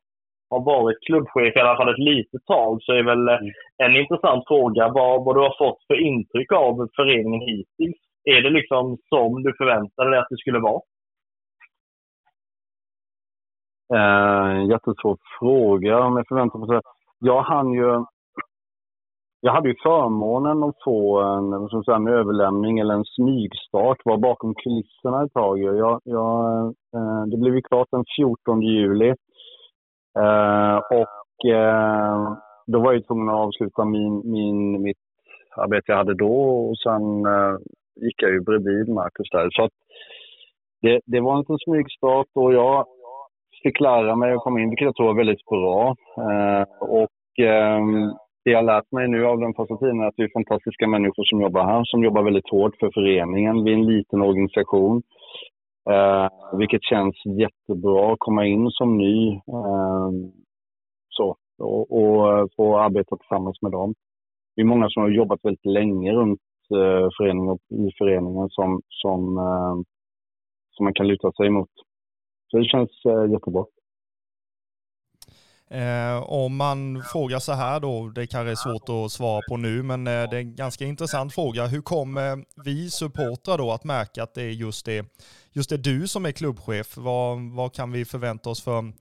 har 0.50 0.64
varit 0.64 1.05
klubbchef 1.07 1.57
i 1.57 1.61
alla 1.61 1.76
fall 1.76 1.88
ett 1.88 1.99
litet 1.99 2.47
tag 2.47 2.83
så 2.83 2.93
är 2.93 3.02
väl 3.02 3.29
eh, 3.29 3.38
en 3.76 3.97
intressant 3.97 4.45
fråga 4.47 4.88
vad, 4.88 5.25
vad 5.25 5.37
du 5.37 5.41
har 5.41 5.57
fått 5.59 5.87
för 5.87 6.00
intryck 6.00 6.52
av 6.52 6.88
föreningen 6.97 7.41
hittills. 7.41 7.97
Är 8.25 8.43
det 8.43 8.50
liksom 8.50 8.99
som 9.09 9.43
du 9.43 9.55
förväntade 9.59 10.11
dig 10.11 10.19
att 10.19 10.29
det 10.31 10.37
skulle 10.37 10.59
vara? 10.59 10.81
Eh, 13.95 14.71
jättesvår 14.71 15.17
fråga 15.38 15.99
om 15.99 16.17
jag 16.17 16.29
förväntar 16.29 16.59
mig. 16.59 16.81
Jag 17.19 17.43
hann 17.43 17.73
ju... 17.73 18.05
Jag 19.45 19.53
hade 19.53 19.69
ju 19.69 19.75
förmånen 19.83 20.63
att 20.63 20.83
få 20.85 21.21
en, 21.21 21.69
som 21.69 21.85
säga, 21.85 21.97
en 21.97 22.09
överlämning 22.09 22.79
eller 22.79 22.95
en 22.95 23.05
smygstart, 23.05 23.99
var 24.05 24.17
bakom 24.17 24.55
kulisserna 24.55 25.25
ett 25.25 25.33
tag. 25.33 25.59
Jag, 25.59 26.01
jag, 26.05 26.67
eh, 26.97 27.23
det 27.31 27.37
blev 27.37 27.55
ju 27.55 27.63
klart 27.63 27.89
den 27.91 28.05
14 28.17 28.63
juli. 28.63 29.09
Eh, 30.19 30.77
och 30.77 31.51
eh, 31.51 32.33
då 32.67 32.81
var 32.81 32.93
jag 32.93 33.07
tvungen 33.07 33.29
att 33.29 33.35
avsluta 33.35 33.85
min, 33.85 34.23
min, 34.25 34.83
mitt 34.83 35.03
arbete 35.57 35.85
jag 35.87 35.97
hade 35.97 36.15
då 36.15 36.69
och 36.69 36.79
sen 36.79 37.27
eh, 37.27 37.57
gick 37.97 38.23
jag 38.23 38.31
ju 38.31 38.41
bredvid 38.41 38.89
Marcus 38.89 39.31
där. 39.31 39.49
Så 39.51 39.65
att 39.65 39.73
det, 40.83 41.01
det 41.07 41.21
var 41.21 41.33
en 41.33 41.39
liten 41.39 41.59
smygstart 41.59 42.27
och 42.35 42.55
jag 42.55 42.87
fick 43.63 43.81
lära 43.81 44.17
mig 44.17 44.33
att 44.33 44.43
komma 44.43 44.61
in, 44.61 44.71
vilket 44.71 44.85
jag 44.85 44.97
tror 44.97 45.07
var 45.07 45.15
väldigt 45.15 45.47
bra. 45.47 45.95
Eh, 46.17 46.65
och 46.81 47.45
ehm, 47.47 48.13
det 48.45 48.51
jag 48.51 48.65
lärt 48.65 48.93
mig 48.93 49.09
nu 49.09 49.27
av 49.27 49.39
den 49.41 49.55
första 49.55 49.77
tiden 49.77 50.01
är 50.01 50.07
att 50.07 50.17
det 50.17 50.23
är 50.23 50.33
fantastiska 50.33 50.87
människor 50.87 51.25
som 51.25 51.41
jobbar 51.41 51.65
här, 51.65 51.85
som 51.85 52.05
jobbar 52.05 52.23
väldigt 52.23 52.51
hårt 52.51 52.77
för 52.81 52.91
föreningen. 52.95 53.65
Vi 53.65 53.71
är 53.71 53.77
en 53.77 53.87
liten 53.87 54.23
organisation, 54.23 55.03
eh, 55.91 56.29
vilket 56.59 56.83
känns 56.83 57.15
jättebra 57.27 58.13
att 58.13 58.19
komma 58.19 58.47
in 58.47 58.71
som 58.71 58.99
ny. 58.99 59.33
Eh, 59.33 60.11
så, 61.09 61.37
och, 61.59 61.93
och 61.93 62.39
eh, 62.39 62.47
få 62.57 62.79
arbeta 62.79 63.17
tillsammans 63.17 63.63
med 63.63 63.73
dem. 63.73 63.95
Det 64.57 64.63
är 64.63 64.67
många 64.67 64.89
som 64.89 65.03
har 65.03 65.11
jobbat 65.11 65.41
väldigt 65.43 65.67
länge 65.67 66.13
runt 66.13 66.41
eh, 66.75 67.09
föreningen, 67.19 67.59
i 67.71 67.91
föreningen 67.99 68.49
som, 68.51 68.81
som, 68.89 69.39
eh, 69.39 69.75
som 70.71 70.85
man 70.85 70.95
kan 70.95 71.09
luta 71.09 71.33
sig 71.33 71.47
emot. 71.47 71.71
Så 72.51 72.59
det 72.59 72.65
känns 72.65 73.05
eh, 73.05 73.33
jättebra. 73.33 73.65
Eh, 75.73 76.23
om 76.23 76.57
man 76.57 77.02
frågar 77.12 77.38
så 77.38 77.52
här 77.52 77.81
då, 77.81 78.09
det 78.09 78.26
kanske 78.26 78.50
är 78.50 78.55
svårt 78.55 78.88
att 78.88 79.12
svara 79.12 79.41
på 79.49 79.57
nu, 79.57 79.83
men 79.83 80.07
eh, 80.07 80.31
det 80.31 80.37
är 80.37 80.41
en 80.41 80.55
ganska 80.55 80.85
intressant 80.85 81.35
fråga. 81.35 81.67
Hur 81.67 81.83
kommer 81.83 82.45
vi 82.64 82.91
supportrar 82.91 83.59
då 83.59 83.73
att 83.73 83.85
märka 83.85 84.23
att 84.23 84.35
det 84.35 84.43
är 84.43 84.50
just 84.50 84.87
det, 84.87 85.07
just 85.52 85.71
det 85.71 85.76
du 85.76 86.09
som 86.09 86.26
är 86.26 86.33
klubbchef? 86.33 86.97
Vad, 86.97 87.38
vad 87.57 87.75
kan 87.75 87.93
vi 87.93 88.05
förvänta 88.05 88.50
oss 88.50 88.64
för, 88.64 88.93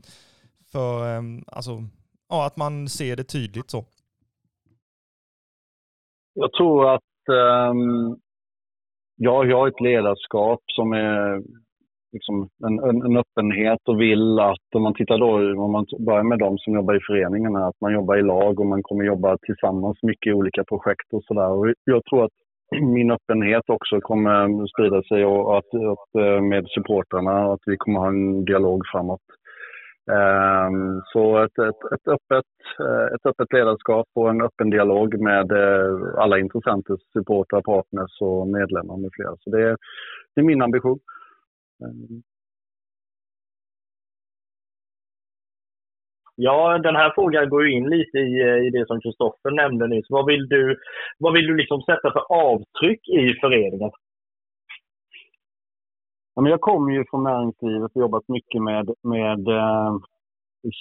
för 0.72 1.16
eh, 1.16 1.22
alltså, 1.48 1.72
ja, 2.30 2.46
att 2.46 2.58
man 2.58 2.88
ser 2.90 3.16
det 3.16 3.24
tydligt 3.24 3.70
så? 3.70 3.86
Jag 6.34 6.54
tror 6.54 6.94
att 6.96 7.30
ehm, 7.30 7.82
um, 7.82 8.20
ja, 9.16 9.46
jag 9.46 9.58
har 9.58 9.68
ett 9.68 9.82
ledarskap 9.82 10.62
som 10.68 10.94
är 10.94 11.42
liksom 12.12 12.50
en, 12.68 12.80
en, 12.80 13.02
en, 13.02 13.18
öppenhet 13.18 13.80
och 13.88 14.02
vill 14.02 14.40
att, 14.40 14.76
om 14.76 14.84
man 14.84 14.94
tittar 14.94 15.18
då, 15.18 15.62
om 15.64 15.72
man 15.72 15.86
börjar 16.00 16.24
med 16.24 16.40
de 16.40 16.58
som 16.58 16.74
jobbar 16.74 16.96
i 16.96 17.06
föreningarna, 17.08 17.68
att 17.68 17.82
man 17.82 17.94
jobbar 17.94 18.18
i 18.18 18.22
lag 18.22 18.60
och 18.60 18.66
man 18.66 18.84
kommer 18.84 19.04
jobba 19.04 19.38
tillsammans 19.38 20.04
mycket 20.04 20.32
i 20.32 20.34
olika 20.34 20.64
projekt 20.64 21.14
och 21.14 21.24
sådär. 21.24 21.74
Jag 21.84 22.06
tror 22.06 22.26
att 22.26 22.38
min 22.82 23.12
öppenhet 23.12 23.64
också 23.68 24.02
kommer 24.02 24.68
sprida 24.68 25.04
sig 25.04 25.26
och 25.26 25.58
att, 25.58 25.74
att 25.74 26.22
eh, 26.24 26.42
med 26.42 26.68
supportrarna 26.68 27.48
och 27.48 27.54
att 27.54 27.66
vi 27.66 27.78
kommer 27.78 28.00
ha 28.00 28.08
en 28.08 28.46
dialog 28.46 28.82
framåt. 28.92 29.22
Um, 30.12 31.02
så 31.14 31.38
ett, 31.38 31.58
ett, 31.60 31.92
ett, 31.94 32.08
öppet, 32.08 32.52
eh, 32.80 33.16
ett 33.16 33.26
öppet 33.26 33.54
ledarskap 33.54 34.08
och 34.16 34.30
en 34.30 34.42
öppen 34.42 34.70
dialog 34.70 35.20
med 35.20 35.52
eh, 35.52 36.18
alla 36.18 36.40
intressenter, 36.40 36.98
supportrar, 37.14 37.62
partners 37.62 38.22
och 38.22 38.48
medlemmar 38.48 38.98
med 38.98 39.10
flera. 39.14 39.36
Så 39.40 39.50
det, 39.50 39.78
det 40.36 40.42
är 40.42 40.46
min 40.46 40.62
ambition. 40.62 41.00
Ja, 46.36 46.78
den 46.78 46.96
här 46.96 47.12
frågan 47.16 47.50
går 47.50 47.68
ju 47.68 47.72
in 47.74 47.90
lite 47.90 48.18
i, 48.18 48.42
eh, 48.42 48.58
i 48.68 48.70
det 48.70 48.88
som 48.88 49.02
Kristoffer 49.02 49.52
nämnde 49.52 49.88
nyss. 49.88 50.06
Vad 50.10 50.26
vill 50.26 50.48
du, 50.50 50.78
vad 51.18 51.34
vill 51.34 51.48
du 51.48 51.56
liksom 51.56 51.82
sätta 51.82 52.12
för 52.12 52.24
avtryck 52.30 53.10
i 53.10 53.34
föreningen? 53.42 53.92
Ja, 56.36 56.42
men 56.42 56.52
jag 56.52 56.62
kommer 56.62 56.92
ju 56.92 57.06
från 57.10 57.24
näringslivet 57.24 57.92
och 57.96 58.02
jobbat 58.02 58.28
mycket 58.28 58.62
med, 58.62 58.90
med 59.04 59.48
eh, 59.48 59.94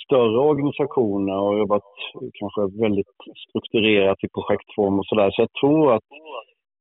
större 0.05 0.39
organisationer 0.39 1.39
och 1.39 1.59
jobbat 1.59 1.83
kanske 2.35 2.81
väldigt 2.83 3.07
strukturerat 3.49 4.25
i 4.25 4.29
projektform 4.29 4.99
och 4.99 5.07
sådär. 5.07 5.31
Så 5.31 5.43
jag 5.43 5.53
tror 5.61 5.95
att 5.95 6.09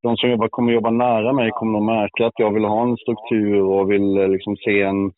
de 0.01 0.17
som 0.17 0.29
jobbar, 0.29 0.47
kommer 0.47 0.73
jobba 0.73 0.89
nära 0.89 1.33
mig 1.33 1.51
kommer 1.51 1.79
att 1.79 1.85
märka 1.85 2.25
att 2.27 2.39
jag 2.39 2.53
vill 2.53 2.63
ha 2.65 2.81
en 2.83 2.97
struktur 2.97 3.61
och 3.61 3.91
vill 3.91 4.17
eh, 4.17 4.29
liksom 4.29 4.55
se 4.55 4.81
en 4.81 5.11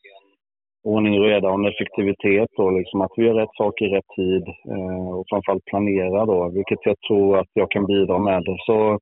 ordning 0.83 1.19
och 1.19 1.25
reda 1.25 1.49
och 1.49 1.59
en 1.59 1.71
effektivitet. 1.73 2.49
Och 2.57 2.73
liksom 2.73 3.01
att 3.01 3.11
vi 3.15 3.25
gör 3.25 3.33
rätt 3.33 3.55
saker 3.57 3.85
i 3.85 3.89
rätt 3.89 4.09
tid 4.15 4.43
eh, 4.73 5.09
och 5.15 5.25
framförallt 5.29 5.65
planera 5.65 6.25
då, 6.25 6.49
vilket 6.49 6.79
jag 6.83 6.95
tror 7.07 7.39
att 7.39 7.49
jag 7.53 7.71
kan 7.71 7.85
bidra 7.85 8.19
med. 8.19 8.43
Så 8.65 8.99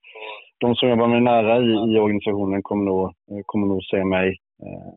de 0.59 0.75
som 0.75 0.89
jobbar 0.89 1.07
mig 1.07 1.21
nära 1.21 1.57
i, 1.57 1.93
i 1.93 1.99
organisationen 1.99 2.63
kommer 2.63 2.85
nog, 2.85 3.05
eh, 3.05 3.41
kommer 3.45 3.67
nog 3.67 3.83
se 3.83 4.05
mig 4.05 4.27
eh, 4.63 4.93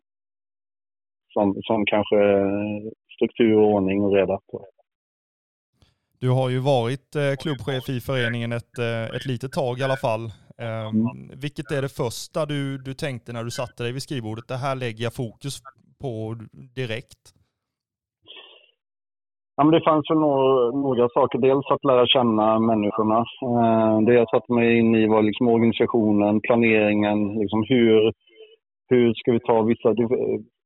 som, 1.33 1.55
som 1.63 1.85
kanske 1.85 2.17
eh, 2.17 2.81
struktur, 3.15 3.55
ordning 3.55 4.01
och 4.01 4.13
reda. 4.13 4.39
På. 4.51 4.65
Du 6.19 6.29
har 6.29 6.49
ju 6.49 6.59
varit 6.59 7.15
eh, 7.15 7.35
klubbchef 7.41 7.89
i 7.89 7.99
föreningen 7.99 8.51
ett, 8.51 8.79
ett 9.15 9.25
litet 9.25 9.51
tag 9.51 9.79
i 9.79 9.83
alla 9.83 9.97
fall. 9.97 10.31
Um. 10.57 11.29
Vilket 11.41 11.71
är 11.71 11.81
det 11.81 11.89
första 11.89 12.45
du, 12.45 12.77
du 12.77 12.93
tänkte 12.93 13.33
när 13.33 13.43
du 13.43 13.51
satte 13.51 13.83
dig 13.83 13.91
vid 13.91 14.01
skrivbordet? 14.01 14.47
Det 14.47 14.55
här 14.55 14.75
lägger 14.75 15.03
jag 15.03 15.13
fokus 15.13 15.61
på 16.01 16.35
direkt. 16.75 17.23
Ja, 19.55 19.63
men 19.63 19.73
det 19.73 19.83
fanns 19.89 20.09
väl 20.09 20.17
några, 20.17 20.71
några 20.71 21.09
saker. 21.09 21.39
Dels 21.39 21.65
att 21.71 21.85
lära 21.85 22.07
känna 22.07 22.59
människorna. 22.59 23.19
Eh, 23.49 24.01
det 24.05 24.13
jag 24.13 24.29
satte 24.29 24.53
mig 24.53 24.77
in 24.79 24.95
i 24.95 25.07
var 25.07 25.21
liksom 25.21 25.47
organisationen, 25.47 26.41
planeringen. 26.41 27.39
Liksom 27.39 27.63
hur, 27.69 28.13
hur 28.89 29.13
ska 29.13 29.31
vi 29.31 29.39
ta 29.39 29.61
vissa, 29.61 29.95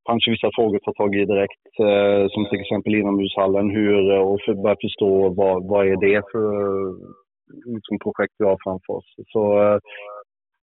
kanske 0.10 0.32
vissa 0.32 0.50
frågor 0.56 0.76
att 0.76 0.84
ta 0.84 0.94
tag 0.94 1.16
i 1.16 1.26
direkt. 1.26 1.68
Eh, 1.80 2.28
som 2.30 2.46
till 2.46 2.62
exempel 2.62 2.96
inomhushallen. 2.96 3.70
Hur, 3.70 4.20
och 4.20 4.40
för, 4.46 4.54
börja 4.54 4.76
förstå 4.82 5.30
vad, 5.30 5.68
vad 5.68 5.88
är 5.88 5.98
det 6.08 6.22
för 6.32 6.48
liksom, 7.66 8.00
projekt 8.00 8.34
vi 8.38 8.46
har 8.46 8.58
framför 8.64 8.94
oss. 8.94 9.16
Så 9.28 9.62
eh, 9.64 9.80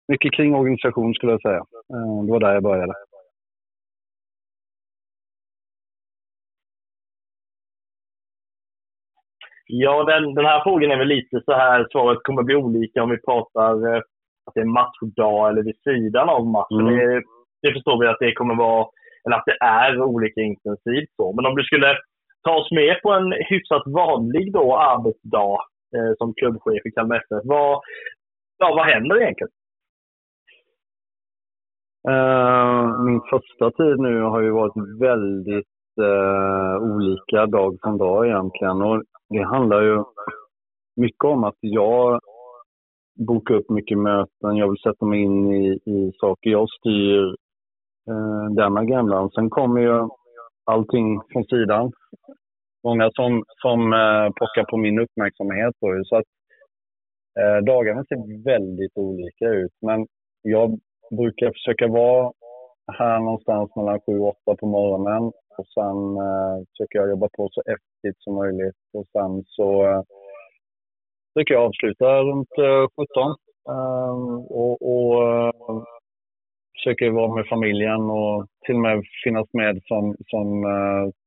mycket 0.08 0.32
kring 0.32 0.54
organisation 0.54 1.14
skulle 1.14 1.32
jag 1.32 1.42
säga. 1.42 1.62
Eh, 1.94 2.24
det 2.24 2.32
var 2.32 2.40
där 2.40 2.54
jag 2.54 2.62
började. 2.62 2.94
Ja, 9.66 10.04
den, 10.04 10.34
den 10.34 10.44
här 10.44 10.62
frågan 10.62 10.90
är 10.90 10.98
väl 10.98 11.08
lite 11.08 11.40
så 11.44 11.52
här, 11.52 11.86
svaret 11.90 12.18
kommer 12.22 12.42
bli 12.42 12.54
olika 12.54 13.02
om 13.02 13.10
vi 13.10 13.20
pratar 13.20 13.94
eh, 13.94 14.02
att 14.46 14.54
det 14.54 14.60
är 14.60 14.74
matchdag 14.80 15.48
eller 15.48 15.62
vid 15.62 15.78
sidan 15.84 16.28
av 16.28 16.46
matchen. 16.46 16.88
Mm. 16.88 16.96
Det, 16.96 17.22
det, 17.62 17.72
förstår 17.72 18.00
vi 18.00 18.06
att 18.06 18.20
det 18.20 18.32
kommer 18.32 18.54
vara, 18.54 18.86
eller 19.24 19.36
att 19.36 19.46
det 19.46 19.58
är 19.60 20.02
olika 20.02 20.40
intensivt 20.40 21.10
så. 21.16 21.32
Men 21.32 21.46
om 21.46 21.56
du 21.56 21.64
skulle 21.64 21.98
ta 22.42 22.54
oss 22.56 22.70
med 22.70 23.02
på 23.02 23.10
en 23.10 23.32
hyfsat 23.32 23.82
vanlig 23.86 24.52
då 24.52 24.76
arbetsdag 24.76 25.58
Eh, 25.96 26.12
som 26.18 26.34
klubbchef 26.34 26.86
i 26.86 26.90
Kalmar 26.90 27.16
FF. 27.16 27.42
Vad, 27.44 27.80
ja, 28.58 28.74
vad 28.76 28.86
händer 28.86 29.22
egentligen? 29.22 29.50
Uh, 32.08 33.04
min 33.04 33.20
första 33.30 33.70
tid 33.70 33.98
nu 33.98 34.20
har 34.22 34.40
ju 34.40 34.50
varit 34.50 35.00
väldigt 35.00 35.66
uh, 36.00 36.94
olika 36.94 37.46
dag 37.46 37.78
från 37.82 37.98
dag 37.98 38.26
egentligen. 38.26 38.82
Och 38.82 39.02
det 39.28 39.42
handlar 39.42 39.82
ju 39.82 40.04
mycket 40.96 41.24
om 41.24 41.44
att 41.44 41.58
jag 41.60 42.20
bokar 43.26 43.54
upp 43.54 43.70
mycket 43.70 43.98
möten, 43.98 44.56
jag 44.56 44.68
vill 44.68 44.82
sätta 44.82 45.06
mig 45.06 45.22
in 45.22 45.52
i, 45.52 45.66
i 45.72 46.12
saker. 46.20 46.50
Jag 46.50 46.68
styr 46.70 47.24
uh, 48.10 48.54
den 48.56 48.76
agendan. 48.76 49.30
Sen 49.30 49.50
kommer 49.50 49.80
ju 49.80 50.08
allting 50.64 51.20
från 51.32 51.44
sidan 51.44 51.92
många 52.84 53.10
som, 53.14 53.44
som 53.62 53.92
eh, 53.92 54.28
pockar 54.40 54.64
på 54.70 54.76
min 54.76 54.98
uppmärksamhet. 54.98 55.74
Då, 55.80 56.04
så 56.04 56.16
att, 56.16 56.30
eh, 57.40 57.64
dagarna 57.64 58.04
ser 58.04 58.44
väldigt 58.44 58.98
olika 58.98 59.48
ut. 59.48 59.72
Men 59.82 60.06
jag 60.42 60.78
brukar 61.10 61.52
försöka 61.52 61.86
vara 61.86 62.32
här 62.98 63.18
någonstans 63.18 63.76
mellan 63.76 64.00
7 64.00 64.18
och 64.18 64.36
8 64.46 64.56
på 64.60 64.66
morgonen. 64.66 65.22
Och 65.58 65.66
sen 65.74 65.98
eh, 66.26 66.56
försöker 66.70 66.98
jag 66.98 67.10
jobba 67.10 67.28
på 67.36 67.48
så 67.52 67.60
effektivt 67.60 68.22
som 68.22 68.34
möjligt. 68.34 68.80
Och 68.92 69.06
sen 69.12 69.44
så 69.46 69.86
eh, 69.86 70.02
brukar 71.34 71.54
jag 71.54 71.64
avsluta 71.64 72.22
runt 72.22 72.58
eh, 72.58 72.86
17. 72.96 73.34
Eh, 73.68 74.44
och, 74.60 74.76
och 74.92 75.32
eh, 75.32 75.52
försöker 76.74 77.10
vara 77.10 77.34
med 77.34 77.46
familjen 77.46 78.00
och 78.10 78.46
till 78.66 78.74
och 78.74 78.80
med 78.80 79.02
finnas 79.24 79.48
med 79.52 79.82
som, 79.84 80.16
som 80.26 80.64
Eh, 80.64 81.23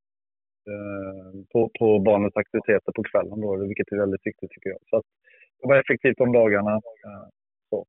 Eh, 0.73 1.29
på, 1.51 1.59
på 1.79 1.99
barnets 1.99 2.37
aktiviteter 2.37 2.91
på 2.95 3.03
kvällen 3.09 3.41
då, 3.41 3.49
vilket 3.67 3.91
är 3.91 4.03
väldigt 4.03 4.27
viktigt 4.29 4.51
tycker 4.51 4.69
jag. 4.69 4.81
Så 4.89 4.97
att 4.97 5.07
var 5.69 5.77
effektivt 5.77 6.19
om 6.19 6.31
dagarna. 6.31 6.75
Eh, 7.05 7.27
så. 7.69 7.85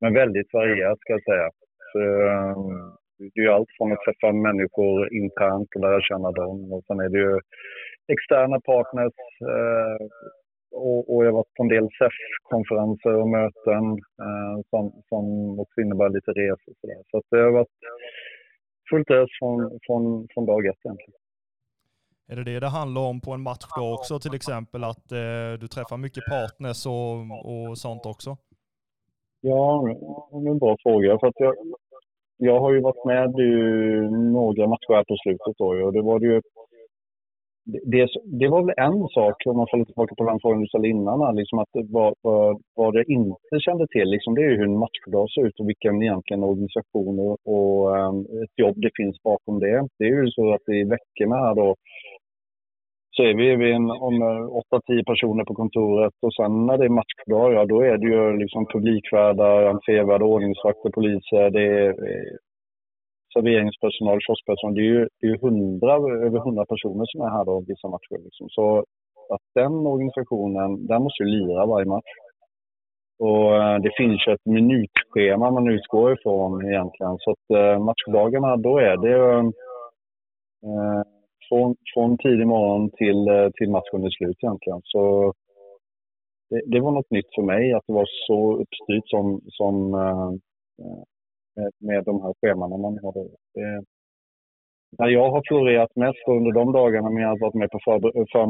Men 0.00 0.14
väldigt 0.14 0.52
varierat 0.52 0.98
ska 1.00 1.12
jag 1.12 1.24
säga. 1.30 1.48
Så, 1.92 1.98
eh, 1.98 2.56
det 3.18 3.40
är 3.40 3.44
ju 3.44 3.50
allt 3.50 3.72
från 3.76 3.92
att 3.92 4.04
träffa 4.04 4.32
människor 4.32 5.14
internt 5.14 5.68
och 5.74 5.80
lära 5.80 6.00
känna 6.00 6.30
dem. 6.32 6.72
Och 6.72 6.84
sen 6.86 7.00
är 7.00 7.08
det 7.08 7.18
ju 7.18 7.40
externa 8.14 8.60
partners. 8.60 9.18
Och, 10.72 11.00
och 11.10 11.24
jag 11.24 11.30
har 11.30 11.38
varit 11.40 11.54
på 11.56 11.62
en 11.62 11.68
del 11.68 11.88
SEF-konferenser 11.98 13.14
och 13.20 13.28
möten 13.28 13.84
som, 14.70 15.02
som 15.08 15.24
också 15.60 15.80
innebär 15.80 16.08
lite 16.08 16.30
resor. 16.30 16.72
Så, 16.80 16.86
där. 16.86 17.02
så 17.10 17.18
att 17.18 17.24
det 17.30 17.38
har 17.38 17.50
varit 17.50 17.78
fullt 18.90 19.10
ös 19.10 19.30
från, 19.38 19.78
från, 19.86 20.28
från 20.32 20.46
dag 20.46 20.66
ett 20.66 20.84
egentligen. 20.84 21.20
Är 22.28 22.36
det 22.36 22.44
det 22.44 22.60
det 22.60 22.68
handlar 22.68 23.02
om 23.02 23.20
på 23.20 23.32
en 23.32 23.42
match 23.42 23.66
då 23.76 23.94
också 23.94 24.18
till 24.18 24.34
exempel? 24.34 24.84
Att 24.84 25.12
eh, 25.12 25.52
du 25.60 25.66
träffar 25.68 25.96
mycket 25.96 26.24
partners 26.30 26.86
och, 26.86 27.16
och 27.50 27.78
sånt 27.78 28.06
också? 28.06 28.36
Ja, 29.40 29.84
det 30.30 30.48
är 30.48 30.50
en 30.50 30.58
bra 30.58 30.76
fråga. 30.82 31.18
För 31.18 31.26
att 31.26 31.40
jag, 31.46 31.54
jag 32.36 32.60
har 32.60 32.72
ju 32.72 32.80
varit 32.80 33.04
med 33.04 33.30
i 33.48 33.52
några 34.32 34.66
matcher 34.66 34.94
här 34.94 35.04
på 35.04 35.16
slutet 35.22 35.54
då 35.58 35.66
och 35.86 35.92
det 35.92 36.02
var 36.02 36.18
det 36.18 36.26
ju 36.26 36.40
det, 37.66 38.08
det 38.40 38.48
var 38.48 38.62
väl 38.62 38.74
en 38.76 39.08
sak, 39.08 39.36
om 39.46 39.56
man 39.56 39.66
faller 39.70 39.84
tillbaka 39.84 40.14
på 40.14 40.24
den 40.24 40.40
frågan 40.40 40.60
du 40.60 40.68
ställde 40.68 40.88
innan, 40.88 41.36
liksom 41.36 41.58
att 41.58 41.68
vad, 41.72 42.14
vad, 42.22 42.60
vad 42.74 42.94
det 42.94 43.04
inte 43.08 43.60
kände 43.60 43.86
till, 43.88 44.08
liksom, 44.10 44.34
det 44.34 44.42
är 44.42 44.50
ju 44.50 44.56
hur 44.56 44.70
en 44.72 44.78
matchdag 44.78 45.30
ser 45.30 45.46
ut 45.46 45.60
och 45.60 45.68
vilken 45.68 46.02
egentligen 46.02 46.42
organisation 46.42 47.18
och, 47.18 47.36
och 47.54 47.96
um, 47.96 48.20
ett 48.44 48.56
jobb 48.56 48.76
det 48.76 48.90
finns 48.96 49.22
bakom 49.22 49.58
det. 49.58 49.88
Det 49.98 50.04
är 50.04 50.22
ju 50.22 50.30
så 50.30 50.54
att 50.54 50.68
i 50.68 50.84
veckorna 50.84 51.36
här 51.36 51.54
då 51.54 51.74
så 53.16 53.22
är 53.22 53.34
vi, 53.34 53.56
vi 53.56 53.72
en, 53.72 53.90
om 53.90 54.22
eh, 54.22 54.96
8-10 54.96 55.04
personer 55.04 55.44
på 55.44 55.54
kontoret 55.54 56.14
och 56.22 56.34
sen 56.34 56.66
när 56.66 56.78
det 56.78 56.84
är 56.84 56.98
matchdag, 57.00 57.52
ja 57.52 57.64
då 57.66 57.80
är 57.80 57.96
det 57.98 58.06
ju 58.06 58.36
liksom 58.36 58.66
publikvärdar, 58.66 59.66
entrévärdar, 59.66 60.26
ordningsvakter, 60.26 60.90
poliser, 60.90 61.50
det 61.50 61.62
är 61.62 61.94
serveringspersonal, 63.36 64.18
kioskpersonal. 64.20 64.74
Det 64.74 64.80
är 64.80 64.92
ju 64.96 65.08
det 65.20 65.26
är 65.26 65.38
hundra, 65.38 65.92
över 66.26 66.38
hundra 66.38 66.64
personer 66.64 67.04
som 67.08 67.20
är 67.20 67.30
här 67.30 67.44
då 67.44 67.64
vissa 67.68 67.88
matcher. 67.88 68.18
Liksom. 68.24 68.48
Så 68.48 68.84
att 69.34 69.44
den 69.54 69.86
organisationen, 69.86 70.86
den 70.86 71.02
måste 71.02 71.22
ju 71.22 71.28
lira 71.28 71.66
varje 71.66 71.86
match. 71.86 72.12
Och 73.18 73.54
eh, 73.56 73.78
det 73.78 73.92
finns 73.96 74.26
ju 74.26 74.32
ett 74.32 74.46
minutschema 74.46 75.50
man 75.50 75.68
utgår 75.68 76.12
ifrån 76.12 76.64
egentligen. 76.70 77.16
Så 77.18 77.30
att 77.30 77.58
eh, 77.58 77.78
matchdagarna, 77.84 78.56
då 78.56 78.78
är 78.78 78.96
det 78.96 79.18
eh, 80.68 81.02
från, 81.48 81.76
från 81.94 82.18
tidig 82.18 82.46
morgon 82.46 82.90
till, 82.90 83.28
eh, 83.28 83.48
till 83.54 83.70
matchen 83.70 84.04
är 84.04 84.10
slut 84.10 84.36
egentligen. 84.42 84.80
Så 84.84 85.32
det, 86.50 86.62
det, 86.66 86.80
var 86.80 86.92
något 86.92 87.10
nytt 87.10 87.34
för 87.34 87.42
mig 87.42 87.72
att 87.72 87.84
det 87.86 87.92
var 87.92 88.08
så 88.26 88.56
uppstyrt 88.56 89.08
som, 89.08 89.40
som 89.46 89.90
med, 91.56 91.70
med 91.78 92.04
de 92.04 92.22
här 92.22 92.34
schemana 92.40 92.76
man 92.76 92.98
har. 93.02 93.12
Det, 93.54 93.84
när 94.98 95.08
jag 95.08 95.30
har 95.30 95.42
florerat 95.48 95.96
mest 95.96 96.28
under 96.28 96.52
de 96.52 96.72
dagarna 96.72 97.08
när 97.10 97.20
jag 97.20 97.28
har 97.28 97.38
varit 97.38 97.54
med 97.54 97.70
på 97.70 97.78
för, 97.84 97.98
för, 98.32 98.46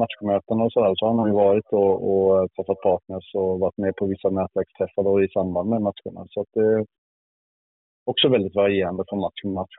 matchmöten 0.00 0.60
och 0.62 0.72
sådär 0.72 0.92
så 0.96 1.06
har 1.06 1.14
man 1.14 1.28
ju 1.28 1.34
varit 1.34 1.68
och, 1.70 1.94
och 2.10 2.52
träffat 2.52 2.80
partners 2.80 3.34
och 3.34 3.60
varit 3.60 3.78
med 3.78 3.96
på 3.96 4.06
vissa 4.06 4.28
nätverksträffar 4.30 5.24
i 5.24 5.28
samband 5.28 5.70
med 5.70 5.82
matcherna. 5.82 6.26
Så 6.28 6.40
att 6.40 6.52
det 6.54 6.60
är 6.60 6.86
också 8.04 8.28
väldigt 8.28 8.54
varierande 8.54 9.04
från 9.08 9.20
match 9.20 9.40
till 9.42 9.50
match. 9.50 9.76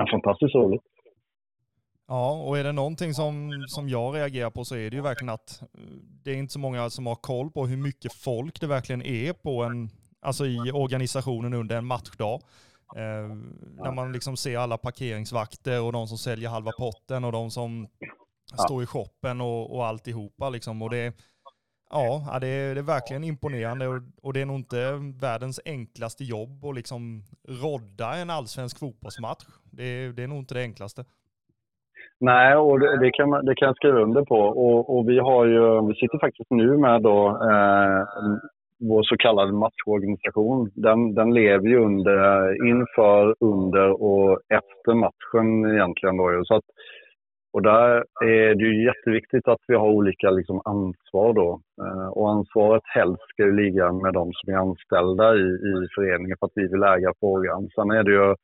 Men 0.00 0.06
fantastiskt 0.06 0.54
roligt. 0.54 0.82
Ja, 2.08 2.32
och 2.32 2.58
är 2.58 2.64
det 2.64 2.72
någonting 2.72 3.14
som, 3.14 3.64
som 3.68 3.88
jag 3.88 4.16
reagerar 4.16 4.50
på 4.50 4.64
så 4.64 4.74
är 4.76 4.90
det 4.90 4.96
ju 4.96 5.02
verkligen 5.02 5.28
att 5.28 5.62
det 6.24 6.30
är 6.30 6.34
inte 6.34 6.52
så 6.52 6.58
många 6.58 6.90
som 6.90 7.06
har 7.06 7.14
koll 7.14 7.50
på 7.50 7.66
hur 7.66 7.76
mycket 7.76 8.12
folk 8.12 8.60
det 8.60 8.66
verkligen 8.66 9.02
är 9.02 9.32
på 9.32 9.62
en, 9.62 9.90
alltså 10.20 10.46
i 10.46 10.72
organisationen 10.74 11.54
under 11.54 11.76
en 11.76 11.84
matchdag. 11.84 12.40
Eh, 12.96 13.34
när 13.82 13.92
man 13.92 14.12
liksom 14.12 14.36
ser 14.36 14.58
alla 14.58 14.78
parkeringsvakter 14.78 15.82
och 15.82 15.92
de 15.92 16.08
som 16.08 16.18
säljer 16.18 16.48
halva 16.48 16.72
potten 16.78 17.24
och 17.24 17.32
de 17.32 17.50
som 17.50 17.88
står 18.64 18.82
i 18.82 18.86
shoppen 18.86 19.40
och, 19.40 19.76
och 19.76 19.86
alltihopa. 19.86 20.50
Liksom. 20.50 20.82
Och 20.82 20.90
det, 20.90 21.14
ja, 21.90 22.38
det 22.40 22.46
är, 22.46 22.74
det 22.74 22.80
är 22.80 22.94
verkligen 22.96 23.24
imponerande 23.24 23.86
och, 23.88 24.00
och, 24.22 24.32
det 24.32 24.40
är 24.40 24.46
nog 24.46 24.56
inte 24.56 24.76
världens 25.20 25.60
enklaste 25.64 26.24
jobb 26.24 26.64
att 26.64 26.74
liksom 26.74 27.22
rodda 27.62 28.14
en 28.22 28.30
allsvensk 28.30 28.78
fotbollsmatch. 28.78 29.44
Det, 29.72 30.12
det 30.12 30.22
är 30.22 30.28
nog 30.28 30.38
inte 30.38 30.54
det 30.54 30.62
enklaste. 30.62 31.04
Nej, 32.20 32.56
och 32.56 32.80
det, 32.80 33.00
det, 33.00 33.10
kan, 33.10 33.30
det 33.30 33.54
kan 33.54 33.66
jag 33.66 33.76
skriva 33.76 34.00
under 34.00 34.24
på. 34.24 34.40
Och, 34.40 34.96
och, 34.96 35.08
vi 35.08 35.18
har 35.18 35.46
ju, 35.46 35.86
vi 35.88 35.94
sitter 35.94 36.18
faktiskt 36.18 36.50
nu 36.50 36.76
med 36.76 37.02
då 37.02 37.28
eh, 37.28 38.00
vår 38.80 39.02
så 39.02 39.16
kallade 39.16 39.52
matchorganisation, 39.52 40.70
den, 40.74 41.14
den 41.14 41.34
lever 41.34 41.68
ju 41.68 41.78
under, 41.84 42.20
inför, 42.68 43.34
under 43.40 44.02
och 44.02 44.40
efter 44.48 44.94
matchen 44.94 45.74
egentligen. 45.74 46.16
Då. 46.16 46.42
Så 46.44 46.54
att, 46.54 46.64
och 47.52 47.62
där 47.62 48.04
är 48.24 48.54
det 48.54 48.64
ju 48.64 48.84
jätteviktigt 48.84 49.48
att 49.48 49.60
vi 49.66 49.74
har 49.74 49.88
olika 49.88 50.30
liksom, 50.30 50.62
ansvar 50.64 51.32
då. 51.32 51.60
Eh, 51.82 52.08
och 52.08 52.30
ansvaret 52.30 52.82
helst 52.84 53.22
ska 53.28 53.42
ju 53.42 53.52
ligga 53.52 53.92
med 53.92 54.12
de 54.14 54.32
som 54.32 54.54
är 54.54 54.58
anställda 54.58 55.34
i, 55.34 55.46
i 55.70 55.88
föreningen 55.94 56.36
för 56.40 56.46
att 56.46 56.52
vi 56.54 56.68
vill 56.68 56.82
äga 56.82 57.12
frågan. 57.20 57.68
Sen 57.74 57.90
är 57.90 58.02
det 58.02 58.12
ju 58.12 58.34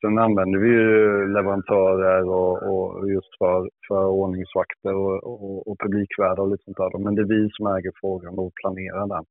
Sen 0.00 0.18
använder 0.18 0.58
vi 0.58 0.68
ju 0.68 1.28
leverantörer 1.28 2.28
och, 2.28 2.62
och 2.62 3.10
just 3.10 3.38
för, 3.38 3.70
för 3.88 4.06
ordningsvakter 4.06 4.94
och, 4.94 5.24
och, 5.24 5.68
och 5.68 5.78
publikvärdar 5.78 6.42
och 6.42 6.50
lite 6.50 6.64
sånt 6.64 6.76
där. 6.76 6.98
Men 6.98 7.14
det 7.14 7.22
är 7.22 7.26
vi 7.26 7.50
som 7.52 7.66
äger 7.66 7.92
frågan 8.00 8.38
och 8.38 8.52
planerar 8.54 9.06
den. 9.06 9.24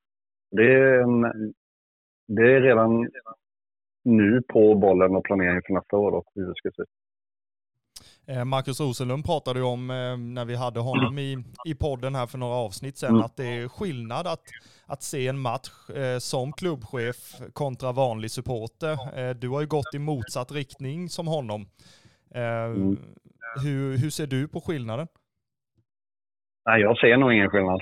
Det 0.51 0.73
är, 0.73 0.99
en, 0.99 1.21
det 2.27 2.55
är 2.55 2.61
redan 2.61 3.09
nu 4.03 4.41
på 4.53 4.75
bollen 4.75 5.15
och 5.15 5.23
planering 5.23 5.61
för 5.65 5.73
nästa 5.73 5.97
år 5.97 6.11
då, 6.11 6.23
hur 6.35 6.47
det 6.47 6.55
ska 6.55 6.71
se 6.71 6.81
ut. 6.81 7.04
Eh, 8.27 8.45
Marcus 8.45 8.79
Rosenlund 8.79 9.25
pratade 9.25 9.59
ju 9.59 9.65
om 9.65 9.89
eh, 9.89 10.17
när 10.17 10.45
vi 10.45 10.55
hade 10.55 10.79
honom 10.79 11.17
i, 11.17 11.37
i 11.65 11.75
podden 11.75 12.15
här 12.15 12.27
för 12.27 12.37
några 12.37 12.55
avsnitt 12.55 12.97
sedan, 12.97 13.09
mm. 13.09 13.21
att 13.21 13.37
det 13.37 13.45
är 13.45 13.67
skillnad 13.67 14.27
att, 14.27 14.43
att 14.87 15.01
se 15.03 15.27
en 15.27 15.39
match 15.39 15.89
eh, 15.89 16.17
som 16.17 16.51
klubbchef 16.53 17.17
kontra 17.53 17.91
vanlig 17.91 18.31
supporter. 18.31 19.33
du 19.33 19.49
har 19.49 19.61
ju 19.61 19.67
gått 19.67 19.93
i 19.95 19.99
motsatt 19.99 20.51
riktning 20.51 21.09
som 21.09 21.27
honom. 21.27 21.65
Mm. 22.35 22.97
hur, 23.63 23.97
hur 23.97 24.09
ser 24.09 24.27
du 24.27 24.47
på 24.47 24.61
skillnaden? 24.61 25.07
Nej, 26.65 26.81
jag 26.81 26.97
ser 26.97 27.17
nog 27.17 27.33
ingen 27.33 27.49
skillnad 27.49 27.81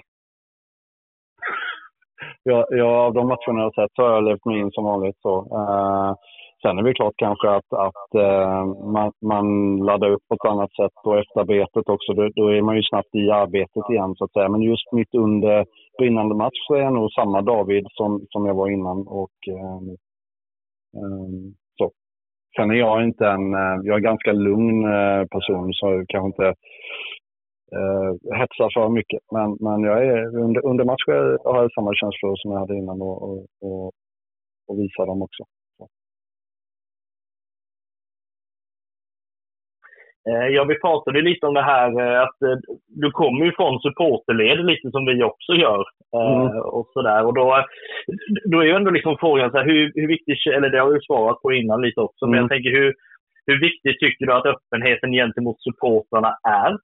jag, 2.43 2.65
jag, 2.69 2.88
av 2.88 3.13
de 3.13 3.27
matcherna 3.27 3.60
jag 3.60 3.71
har 3.71 3.84
sett 3.84 3.95
så 3.95 4.01
har 4.01 4.13
jag 4.13 4.23
levt 4.23 4.45
mig 4.45 4.60
in 4.60 4.71
som 4.71 4.84
vanligt. 4.84 5.17
Så. 5.21 5.34
Uh, 5.41 6.15
sen 6.63 6.78
är 6.78 6.84
det 6.84 6.93
klart 6.93 7.13
kanske 7.17 7.49
att, 7.49 7.73
att 7.88 8.10
eh, 8.15 8.65
man, 8.95 9.12
man 9.21 9.78
laddar 9.78 10.10
upp 10.10 10.28
på 10.28 10.36
ett 10.36 10.52
annat 10.52 10.73
sätt 10.76 10.95
och 11.04 11.19
efterarbetet 11.19 11.89
också. 11.89 12.13
Då, 12.13 12.30
då, 12.36 12.47
är 12.47 12.62
man 12.62 12.76
ju 12.76 12.84
snabbt 12.84 13.15
i 13.15 13.32
arbetet 13.32 13.89
igen 13.89 14.15
så 14.15 14.23
att 14.23 14.34
säga. 14.34 14.49
Men 14.49 14.62
just 14.62 14.91
mitt 14.91 15.13
under 15.15 15.65
brinnande 15.97 16.36
match 16.36 16.60
så 16.67 16.76
är 16.76 16.82
jag 16.82 16.93
nog 16.93 17.12
samma 17.12 17.41
David 17.41 17.86
som, 17.89 18.26
som 18.30 18.45
jag 18.45 18.56
var 18.56 18.69
innan. 18.69 19.08
Och, 19.08 19.38
eh, 19.47 19.80
eh, 20.97 21.28
så. 21.78 21.91
Sen 22.56 22.71
är 22.71 22.76
jag 22.76 23.04
inte 23.04 23.28
en, 23.28 23.54
eh, 23.54 23.78
jag 23.84 23.95
är 23.95 24.10
ganska 24.12 24.32
lugn 24.32 24.86
eh, 24.86 25.23
person 25.34 25.73
så 25.73 26.04
kanske 26.08 26.28
inte 26.28 26.47
eh, 27.78 28.38
hetsar 28.39 28.69
för 28.73 28.89
mycket. 28.89 29.21
Men, 29.32 29.58
men 29.60 29.84
jag 29.89 30.06
är, 30.06 30.38
under, 30.38 30.65
under 30.65 30.86
matcher 30.86 31.38
har 31.49 31.62
jag 31.62 31.73
samma 31.73 31.91
känslor 31.95 32.36
som 32.36 32.52
jag 32.52 32.60
hade 32.60 32.78
innan 32.78 33.02
och, 33.02 33.17
och, 33.30 33.45
och, 33.62 33.91
och 34.67 34.80
visar 34.80 35.06
dem 35.06 35.21
också. 35.21 35.43
Ja, 40.25 40.63
vi 40.63 40.79
pratade 40.79 41.21
lite 41.21 41.45
om 41.45 41.53
det 41.53 41.62
här 41.62 41.89
eh, 42.01 42.21
att 42.21 42.41
eh, 42.41 42.57
du 42.88 43.12
kommer 43.12 43.45
ju 43.45 43.51
från 43.51 43.79
supporterled 43.79 44.65
lite 44.65 44.91
som 44.91 45.05
vi 45.05 45.23
också 45.23 45.53
gör. 45.53 45.83
Mm. 46.15 46.59
Och 46.59 46.88
sådär. 46.93 47.25
Och 47.25 47.33
då, 47.33 47.65
då 48.51 48.59
är 48.59 48.65
ju 48.65 48.71
ändå 48.71 48.91
liksom 48.91 49.17
frågan 49.19 49.51
så 49.51 49.57
här, 49.57 49.65
hur, 49.65 49.91
hur 49.95 50.07
viktigt, 50.07 50.53
eller 50.55 50.69
det 50.69 50.79
har 50.79 50.93
du 50.93 50.99
svarat 51.01 51.41
på 51.41 51.53
innan 51.53 51.81
lite 51.81 52.01
också, 52.01 52.25
mm. 52.25 52.31
men 52.31 52.41
jag 52.41 52.49
tänker 52.49 52.69
hur, 52.69 52.93
hur 53.45 53.59
viktigt 53.59 53.99
tycker 53.99 54.25
du 54.25 54.33
att 54.33 54.45
öppenheten 54.45 55.12
gentemot 55.12 55.62
supportrarna 55.62 56.31
är 56.47 56.77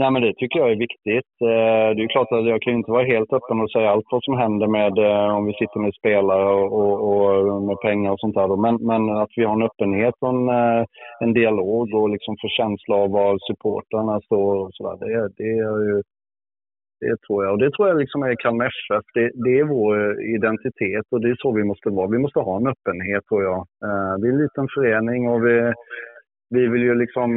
Nej, 0.00 0.10
men 0.10 0.22
det 0.22 0.34
tycker 0.36 0.58
jag 0.58 0.72
är 0.72 0.86
viktigt. 0.86 1.32
Eh, 1.52 1.88
det 1.94 2.02
är 2.02 2.14
klart 2.14 2.32
att 2.32 2.46
jag 2.46 2.62
kan 2.62 2.74
inte 2.74 2.90
vara 2.90 3.12
helt 3.14 3.32
öppen 3.32 3.60
och 3.60 3.70
säga 3.70 3.90
allt 3.90 4.06
vad 4.10 4.24
som 4.24 4.38
händer 4.38 4.66
med 4.66 4.94
eh, 4.98 5.36
om 5.36 5.46
vi 5.46 5.52
sitter 5.52 5.80
med 5.80 5.94
spelare 5.94 6.48
och, 6.78 6.96
och 7.08 7.62
med 7.62 7.80
pengar 7.80 8.10
och 8.12 8.20
sånt 8.20 8.34
där. 8.34 8.56
Men, 8.64 8.74
men, 8.90 9.02
att 9.22 9.32
vi 9.36 9.44
har 9.44 9.54
en 9.54 9.68
öppenhet 9.68 10.14
och 10.20 10.28
en, 10.28 10.48
eh, 10.48 10.84
en 11.20 11.32
dialog 11.32 11.94
och 11.94 12.10
liksom 12.10 12.36
får 12.40 12.48
känsla 12.48 12.94
av 12.96 13.10
var 13.10 13.38
supportrarna 13.48 14.20
står 14.20 14.54
och 14.62 14.70
sådär. 14.72 14.96
Det, 15.02 15.28
det 15.38 15.50
är 15.66 15.78
ju 15.90 16.02
det 17.00 17.16
tror 17.26 17.44
jag. 17.44 17.52
Och 17.52 17.58
det 17.58 17.70
tror 17.70 17.88
jag 17.88 17.98
liksom 17.98 18.22
är 18.22 18.34
Kalmar 18.42 18.66
FF. 18.66 19.04
Det, 19.14 19.30
det, 19.44 19.58
är 19.58 19.64
vår 19.64 19.96
identitet 20.36 21.06
och 21.10 21.20
det 21.20 21.30
är 21.30 21.36
så 21.38 21.52
vi 21.52 21.64
måste 21.64 21.90
vara. 21.90 22.08
Vi 22.16 22.18
måste 22.18 22.38
ha 22.38 22.56
en 22.56 22.66
öppenhet 22.66 23.22
tror 23.28 23.42
jag. 23.42 23.66
Vi 24.20 24.28
är 24.28 24.32
en 24.32 24.42
liten 24.42 24.66
förening 24.74 25.28
och 25.28 25.46
vi, 25.46 25.72
vi 26.50 26.66
vill 26.68 26.82
ju 26.82 26.94
liksom 26.94 27.30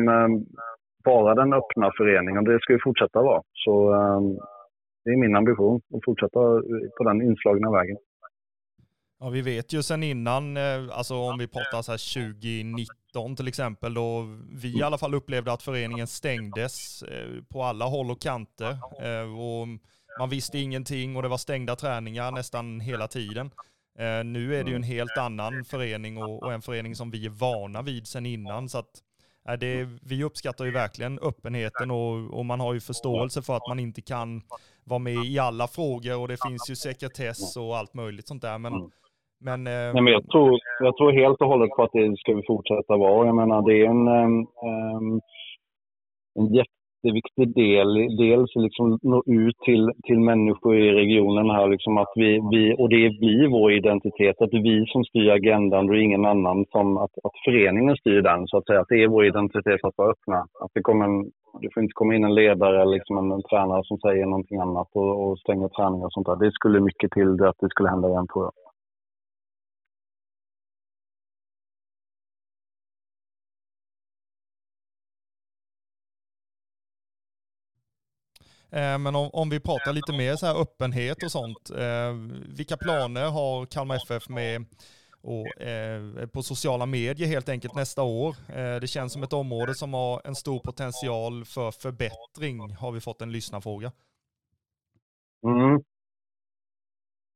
vara 1.04 1.36
den 1.36 1.54
öppna 1.54 1.92
föreningen. 1.98 2.44
Det 2.44 2.60
ska 2.62 2.74
vi 2.74 2.80
fortsätta 2.84 3.22
vara. 3.22 3.42
Så 3.54 3.94
ehm, 3.94 4.38
det 5.04 5.12
är 5.12 5.18
min 5.18 5.36
ambition 5.36 5.82
att 5.94 6.06
fortsätta 6.06 6.40
på 6.98 7.04
den 7.04 7.22
inslagna 7.22 7.72
vägen. 7.72 7.98
Ja, 9.24 9.30
vi 9.30 9.42
vet 9.42 9.74
ju 9.74 9.84
sen 9.84 10.04
innan, 10.04 10.58
eh, 10.58 10.64
alltså 10.92 11.16
om 11.16 11.38
vi 11.38 11.48
pratar 11.48 11.82
så 11.82 11.92
här 11.92 12.32
2019 12.34 13.36
till 13.36 13.48
exempel, 13.48 13.94
då 13.94 14.26
vi 14.62 14.80
i 14.80 14.84
alla 14.84 14.98
fall 14.98 15.14
upplevde 15.14 15.54
att 15.54 15.64
föreningen 15.64 16.08
stängdes 16.08 17.04
eh, 17.04 17.44
på 17.54 17.64
alla 17.64 17.86
håll 17.86 18.12
och 18.12 18.22
kanter. 18.22 18.72
Eh, 19.02 19.40
och 19.40 19.68
man 20.20 20.30
visste 20.30 20.60
ingenting 20.60 21.16
och 21.16 21.22
det 21.22 21.28
var 21.28 21.38
stängda 21.38 21.76
träningar 21.76 22.32
nästan 22.32 22.80
hela 22.80 23.08
tiden. 23.08 23.52
Nu 24.26 24.56
är 24.56 24.64
det 24.64 24.70
ju 24.70 24.76
en 24.76 24.84
helt 24.84 25.18
annan 25.18 25.64
förening 25.66 26.24
och 26.24 26.54
en 26.54 26.62
förening 26.62 26.96
som 26.96 27.12
vi 27.12 27.26
är 27.26 27.30
vana 27.30 27.82
vid 27.82 28.08
sen 28.08 28.26
innan. 28.26 28.70
Så 28.70 28.78
att 28.78 29.02
det, 29.60 29.88
vi 30.10 30.24
uppskattar 30.24 30.66
ju 30.66 30.72
verkligen 30.72 31.20
öppenheten 31.20 31.92
och, 31.92 32.40
och, 32.40 32.46
man 32.46 32.60
har 32.60 32.74
ju 32.74 32.80
förståelse 32.80 33.42
för 33.42 33.54
att 33.56 33.68
man 33.70 33.80
inte 33.80 34.02
kan 34.02 34.42
vara 34.84 35.00
med 35.00 35.26
i 35.26 35.40
alla 35.40 35.68
frågor 35.68 36.22
och 36.22 36.28
det 36.28 36.38
finns 36.48 36.70
ju 36.70 36.76
sekretess 36.76 37.58
och 37.58 37.78
allt 37.78 37.94
möjligt 37.94 38.28
sånt 38.28 38.42
där. 38.42 38.58
Men, 38.58 38.74
Men, 39.40 39.68
eh, 39.68 39.94
Nej, 39.94 40.02
men 40.02 40.14
jag, 40.14 40.28
tror, 40.30 40.60
jag 40.80 40.98
tror 40.98 41.12
helt 41.12 41.42
och 41.42 41.48
hållet 41.48 41.70
på 41.70 41.84
att 41.84 41.92
det 41.94 42.18
ska 42.18 42.34
vi 42.34 42.44
fortsätta 42.48 42.98
vara. 42.98 43.26
Jag 43.26 43.36
menar, 43.36 43.62
det 43.62 43.82
är 43.82 43.86
en, 43.86 44.08
eh, 44.08 44.14
eh, 44.68 44.96
en, 44.98 45.22
en 46.40 46.54
jätteviktig 47.04 47.56
del. 47.56 48.18
Dels 48.18 48.56
liksom 48.56 49.00
nå 49.02 49.24
ut 49.26 49.58
till, 49.66 49.92
till 50.04 50.20
människor 50.20 50.76
i 50.76 50.92
regionen 50.92 51.50
här. 51.50 51.68
Liksom 51.68 51.98
att 51.98 52.12
vi, 52.16 52.40
vi, 52.52 52.76
och 52.78 52.90
det 52.90 53.10
blir 53.20 53.48
vår 53.48 53.72
identitet. 53.72 54.42
Att 54.42 54.52
det 54.52 54.58
är 54.58 54.64
vi 54.64 54.86
som 54.88 55.04
styr 55.04 55.30
agendan 55.30 55.90
och 55.90 55.98
ingen 55.98 56.26
annan. 56.26 56.66
Som 56.72 56.98
att, 56.98 57.12
att 57.24 57.38
föreningen 57.46 57.96
styr 57.96 58.22
den, 58.22 58.48
så 58.48 58.58
att 58.58 58.66
säga. 58.66 58.80
Att 58.80 58.90
det 58.90 59.04
är 59.04 59.08
vår 59.08 59.26
identitet 59.26 59.84
att 59.84 59.98
vara 59.98 60.12
öppna. 60.12 60.40
Att 60.40 60.72
det, 60.74 60.82
kommer 60.82 61.06
en, 61.06 61.24
det 61.62 61.70
får 61.74 61.84
inte 61.84 61.94
komma 61.94 62.16
in 62.16 62.24
en 62.24 62.36
ledare 62.36 62.82
eller 62.82 62.94
liksom 62.94 63.18
en, 63.18 63.32
en 63.32 63.44
tränare 63.44 63.82
som 63.84 63.98
säger 63.98 64.26
någonting 64.26 64.58
annat 64.60 64.90
och, 64.94 65.14
och 65.24 65.40
stänger 65.40 65.68
träningar 65.68 66.06
och 66.06 66.14
sånt 66.14 66.28
där. 66.28 66.36
Det 66.36 66.52
skulle 66.52 66.80
mycket 66.80 67.12
till 67.12 67.44
att 67.44 67.60
det 67.60 67.70
skulle 67.70 67.90
hända 67.90 68.10
igen, 68.10 68.28
tror 68.28 68.46
jag. 68.46 68.61
Eh, 78.72 78.98
men 78.98 79.16
om, 79.16 79.30
om, 79.34 79.50
vi 79.50 79.60
pratar 79.60 79.94
lite 79.94 80.14
mer 80.14 80.36
så 80.36 80.46
här 80.46 80.62
öppenhet 80.62 81.24
och 81.24 81.32
sånt. 81.32 81.72
Eh, 81.78 82.14
vilka 82.58 82.78
planer 82.78 83.30
har 83.30 83.66
Kalmar 83.66 83.96
FF 83.96 84.30
med 84.30 84.66
och, 85.24 85.62
eh, 85.62 86.28
på 86.34 86.42
sociala 86.42 86.86
medier 86.86 87.28
helt 87.28 87.50
enkelt 87.50 87.76
nästa 87.76 88.04
år? 88.04 88.36
Eh, 88.50 88.80
det 88.82 88.88
känns 88.88 89.14
som 89.14 89.24
ett 89.24 89.34
område 89.34 89.74
som 89.76 89.94
har 89.94 90.22
en 90.26 90.36
stor 90.36 90.60
potential 90.60 91.46
för 91.46 91.72
förbättring, 91.72 92.76
har 92.76 92.92
vi 92.92 93.00
fått 93.00 93.22
en 93.22 93.32
lyssnarfråga. 93.32 93.92
Mm. 95.46 95.82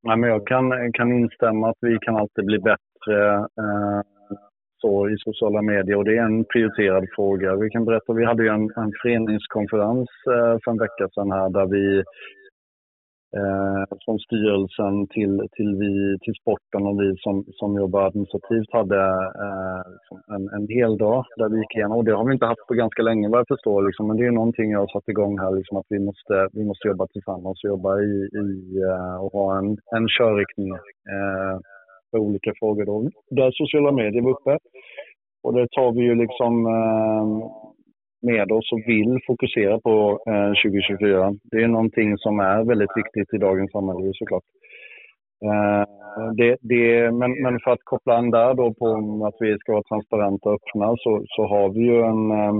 Ja, 0.02 0.16
men 0.16 0.30
jag 0.30 0.48
kan, 0.48 0.94
kan 0.94 1.12
instämma 1.12 1.70
att 1.70 1.78
vi 1.82 1.98
kan 2.02 2.16
alltid 2.16 2.46
bli 2.46 2.60
bättre. 2.60 3.36
Eh, 3.36 4.02
så 4.82 5.10
i 5.10 5.18
sociala 5.18 5.62
medier 5.62 5.98
och 5.98 6.06
det 6.06 6.18
är 6.18 6.24
en 6.24 6.46
prioriterad 6.46 7.06
fråga. 7.16 7.56
Vi 7.56 7.70
kan 7.70 7.86
berätta, 7.86 8.14
vi 8.14 8.26
hade 8.26 8.44
ju 8.44 8.50
en, 8.50 8.64
en 8.76 8.92
föreningskonferens 9.02 10.10
eh, 10.28 10.56
för 10.64 10.72
en 10.72 10.78
vecka 10.78 11.10
sedan 11.16 11.32
här 11.32 11.50
där 11.50 11.66
vi 11.66 12.04
eh, 13.40 13.84
från 14.06 14.20
styrelsen 14.20 15.08
till, 15.08 15.34
till, 15.56 15.72
vi, 15.82 16.18
till 16.24 16.36
sporten 16.42 16.82
och 16.90 17.02
vi 17.02 17.10
som, 17.18 17.46
som 17.60 17.70
jobbar 17.82 18.08
administrativt 18.08 18.72
hade 18.72 19.02
eh, 19.46 19.82
en, 20.36 20.44
en 20.58 20.68
hel 20.68 20.98
dag 20.98 21.26
där 21.38 21.50
vi 21.50 21.58
gick 21.58 21.76
igenom. 21.76 21.98
Och 21.98 22.06
det 22.06 22.16
har 22.16 22.26
vi 22.26 22.34
inte 22.34 22.52
haft 22.54 22.68
på 22.68 22.74
ganska 22.74 23.02
länge 23.02 23.30
vad 23.30 23.40
jag 23.40 23.48
förstår. 23.48 23.80
Liksom. 23.88 24.08
Men 24.08 24.18
det 24.18 24.26
är 24.26 24.32
någonting 24.32 24.72
jag 24.72 24.80
har 24.80 24.88
satt 24.88 25.08
igång 25.08 25.40
här, 25.40 25.52
liksom, 25.56 25.78
att 25.78 25.90
vi 25.90 26.00
måste, 26.00 26.36
vi 26.54 26.64
måste 26.66 26.88
jobba 26.88 27.08
tillsammans 27.08 27.64
och 27.64 27.70
jobba 27.74 27.92
i, 28.02 28.16
i 28.44 28.50
eh, 28.90 29.16
och 29.24 29.32
ha 29.32 29.58
en, 29.58 29.70
en 29.98 30.08
körriktning. 30.18 30.70
Eh, 31.16 31.58
för 32.16 32.20
olika 32.20 32.52
frågor. 32.60 32.86
Då. 32.86 33.10
Där 33.30 33.52
sociala 33.52 33.92
medier 33.92 34.22
var 34.22 34.32
uppe. 34.32 34.58
Och 35.44 35.54
det 35.54 35.68
tar 35.72 35.92
vi 35.92 36.02
ju 36.02 36.16
liksom 36.16 36.66
eh, 36.66 37.26
med 38.22 38.52
oss 38.52 38.72
och 38.72 38.84
vill 38.88 39.20
fokusera 39.28 39.80
på 39.80 40.20
eh, 40.30 40.52
2024. 40.64 41.34
Det 41.52 41.58
är 41.64 41.68
någonting 41.68 42.18
som 42.18 42.40
är 42.40 42.64
väldigt 42.64 42.96
viktigt 42.96 43.34
i 43.34 43.38
dagens 43.38 43.72
samhälle 43.72 44.12
såklart. 44.14 44.44
Eh, 45.48 45.84
det, 46.38 46.58
det, 46.62 47.12
men, 47.12 47.32
men 47.44 47.60
för 47.60 47.72
att 47.72 47.84
koppla 47.84 48.18
an 48.18 48.32
där 48.32 48.54
då 48.54 48.74
på 48.74 48.88
att 49.28 49.38
vi 49.40 49.58
ska 49.58 49.72
vara 49.72 49.90
transparenta 49.90 50.50
och 50.50 50.56
öppna 50.56 50.96
så, 50.98 51.24
så 51.28 51.42
har 51.48 51.70
vi 51.70 51.82
ju 51.92 52.00
en 52.12 52.32
eh, 52.32 52.54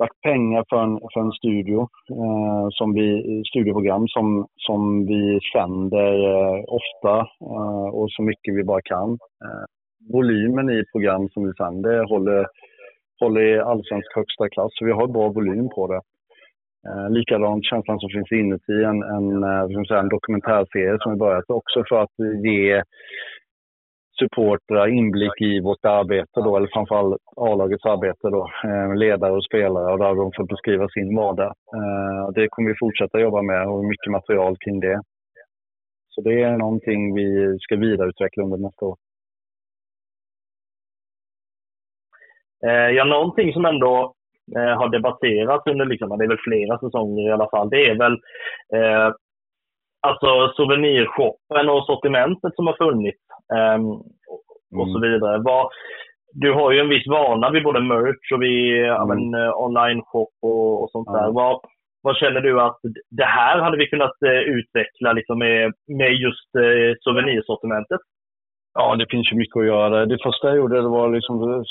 lagt 0.00 0.20
pengar 0.20 0.64
för 0.70 0.82
en, 0.82 0.98
för 1.12 1.20
en 1.20 1.32
studio, 1.32 1.80
eh, 2.20 2.66
som 2.70 2.94
vi, 2.94 3.08
studioprogram 3.50 4.08
som, 4.08 4.46
som 4.56 5.06
vi 5.06 5.40
sänder 5.52 6.12
eh, 6.32 6.64
ofta 6.78 7.14
eh, 7.54 7.88
och 7.98 8.10
så 8.10 8.22
mycket 8.22 8.54
vi 8.54 8.64
bara 8.64 8.82
kan. 8.82 9.10
Eh, 9.44 9.64
volymen 10.12 10.70
i 10.70 10.84
program 10.92 11.28
som 11.28 11.46
vi 11.46 11.52
sänder 11.52 12.04
håller, 12.12 12.46
håller 13.20 13.40
i 13.40 13.60
allsvensk 13.60 14.16
högsta 14.16 14.48
klass, 14.48 14.72
så 14.74 14.84
vi 14.84 14.92
har 14.92 15.06
bra 15.06 15.28
volym 15.28 15.68
på 15.68 15.86
det. 15.92 16.00
Eh, 16.88 17.10
likadant 17.10 17.64
känslan 17.64 18.00
som 18.00 18.10
finns 18.10 18.32
inuti 18.32 18.76
en, 18.90 19.02
en, 19.16 19.42
eh, 19.50 19.64
en, 19.76 19.98
en 19.98 20.08
dokumentärserie 20.08 20.98
som 21.00 21.12
vi 21.12 21.18
börjat 21.18 21.50
också 21.50 21.84
för 21.88 22.02
att 22.02 22.16
ge 22.44 22.82
supportrar 24.20 24.86
inblick 24.88 25.40
i 25.40 25.60
vårt 25.60 25.84
arbete 25.84 26.40
då, 26.40 26.56
eller 26.56 26.68
framförallt 26.72 27.16
A-lagets 27.36 27.84
arbete 27.84 28.28
då, 28.36 28.50
eh, 28.64 28.94
ledare 28.94 29.32
och 29.32 29.44
spelare 29.44 29.92
och 29.92 29.98
där 29.98 30.14
de 30.14 30.32
får 30.36 30.44
beskriva 30.44 30.88
sin 30.88 31.16
vardag. 31.16 31.52
Eh, 31.76 32.30
det 32.34 32.48
kommer 32.48 32.68
vi 32.68 32.76
fortsätta 32.80 33.20
jobba 33.20 33.42
med 33.42 33.68
och 33.68 33.84
mycket 33.84 34.10
material 34.10 34.56
kring 34.64 34.80
det. 34.80 35.00
Så 36.08 36.20
det 36.20 36.42
är 36.42 36.56
någonting 36.56 37.14
vi 37.14 37.58
ska 37.60 37.76
vidareutveckla 37.76 38.42
under 38.44 38.58
nästa 38.58 38.86
år. 38.86 38.96
Eh, 42.66 42.90
ja, 42.96 43.04
någonting 43.04 43.52
som 43.52 43.64
ändå 43.64 44.14
har 44.54 44.88
debatterats 44.88 45.66
under, 45.66 45.86
liksom, 45.86 46.18
det 46.18 46.24
är 46.24 46.28
väl 46.28 46.46
flera 46.48 46.78
säsonger 46.78 47.28
i 47.28 47.32
alla 47.32 47.50
fall, 47.50 47.70
det 47.70 47.86
är 47.90 47.98
väl 47.98 48.12
eh, 48.74 49.14
alltså 50.00 50.52
souvenirshoppen 50.56 51.68
och 51.68 51.86
sortimentet 51.86 52.54
som 52.54 52.66
har 52.66 52.76
funnits 52.76 53.18
och 54.78 54.88
så 54.88 54.98
mm. 54.98 55.10
vidare. 55.10 55.38
Vad, 55.38 55.70
du 56.32 56.52
har 56.52 56.72
ju 56.72 56.78
en 56.80 56.88
viss 56.88 57.06
vana 57.06 57.50
vid 57.50 57.62
både 57.62 57.80
merch 57.80 58.32
och 58.34 58.42
vid 58.42 58.84
mm. 58.84 59.34
uh, 59.34 59.62
online-shop 59.66 60.32
och, 60.42 60.82
och 60.82 60.90
sånt 60.90 61.08
mm. 61.08 61.20
där. 61.20 61.32
Vad, 61.32 61.60
vad 62.02 62.16
känner 62.16 62.40
du 62.40 62.60
att 62.60 62.78
det 63.10 63.24
här 63.24 63.58
hade 63.58 63.76
vi 63.76 63.86
kunnat 63.86 64.16
uh, 64.26 64.40
utveckla 64.56 65.12
liksom, 65.12 65.38
med, 65.38 65.72
med 65.98 66.12
just 66.12 66.50
uh, 66.58 66.94
souvenirsortimentet? 67.00 68.00
Ja, 68.74 68.96
det 68.96 69.06
finns 69.10 69.32
ju 69.32 69.36
mycket 69.36 69.60
att 69.60 69.66
göra. 69.66 70.06
Det 70.06 70.18
första 70.22 70.48
jag 70.48 70.56
gjorde 70.56 70.82
det 70.82 70.88
var 70.88 71.08
liksom 71.08 71.64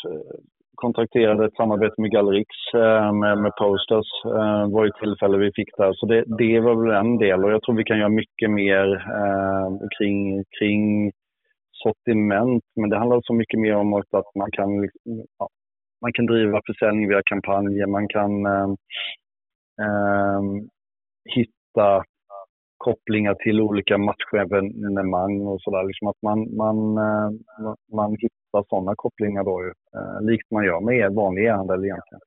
kontrakterade 0.80 1.46
ett 1.46 1.56
samarbete 1.56 2.02
med 2.02 2.12
Gallerix 2.12 2.50
eh, 2.74 3.14
med, 3.14 3.38
med 3.38 3.54
posters. 3.56 4.10
Det 4.24 4.30
eh, 4.30 4.70
var 4.76 4.86
ett 4.86 5.02
tillfälle 5.04 5.38
vi 5.38 5.52
fick 5.56 5.78
där. 5.78 5.94
Så 5.94 6.06
det, 6.06 6.24
det 6.42 6.60
var 6.60 6.76
väl 6.82 6.96
en 7.06 7.18
del 7.18 7.44
och 7.44 7.52
jag 7.52 7.62
tror 7.62 7.76
vi 7.76 7.84
kan 7.84 8.00
göra 8.00 8.20
mycket 8.24 8.50
mer 8.50 8.86
eh, 9.20 9.70
kring, 9.98 10.44
kring 10.60 11.12
sortiment. 11.84 12.64
Men 12.76 12.90
det 12.90 12.98
handlar 12.98 13.22
så 13.24 13.34
mycket 13.34 13.60
mer 13.60 13.76
om 13.76 13.94
att 13.94 14.36
man 14.36 14.52
kan, 14.52 14.82
liksom, 14.82 15.24
ja, 15.38 15.50
man 16.02 16.14
kan 16.14 16.26
driva 16.26 16.62
försäljning 16.66 17.10
via 17.10 17.22
kampanjer. 17.26 17.88
Man 17.88 18.08
kan 18.08 18.46
eh, 18.46 18.70
eh, 19.82 20.42
hitta 21.36 22.04
kopplingar 22.78 23.34
till 23.34 23.62
olika 23.62 23.98
matchevenemang 23.98 25.42
och 25.42 25.62
sådär. 25.62 25.84
Liksom 25.84 26.08
att 26.08 26.22
man, 26.22 26.56
man, 26.56 26.78
ehm, 26.98 27.40
man 27.94 28.12
hittar 28.12 28.64
sådana 28.70 28.94
kopplingar 28.96 29.44
då 29.44 29.64
ju, 29.64 29.72
eh, 29.96 30.22
likt 30.22 30.52
man 30.52 30.66
gör 30.66 30.80
med 30.80 31.14
vanlig 31.14 31.46
e-handel 31.46 31.86
egentligen. 31.86 32.22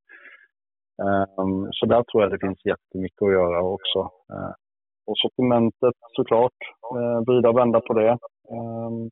Um, 1.39 1.69
så 1.73 1.87
där 1.87 2.03
tror 2.03 2.23
jag 2.23 2.33
det 2.33 2.47
finns 2.47 2.65
jättemycket 2.65 3.23
att 3.23 3.33
göra 3.33 3.63
också. 3.63 3.99
Uh, 4.33 4.53
och 5.07 5.19
sortimentet 5.19 5.99
såklart, 6.17 6.59
uh, 6.97 7.21
vrida 7.27 7.49
och 7.49 7.59
vända 7.59 7.81
på 7.81 7.93
det. 7.95 8.19
Um, 8.51 9.11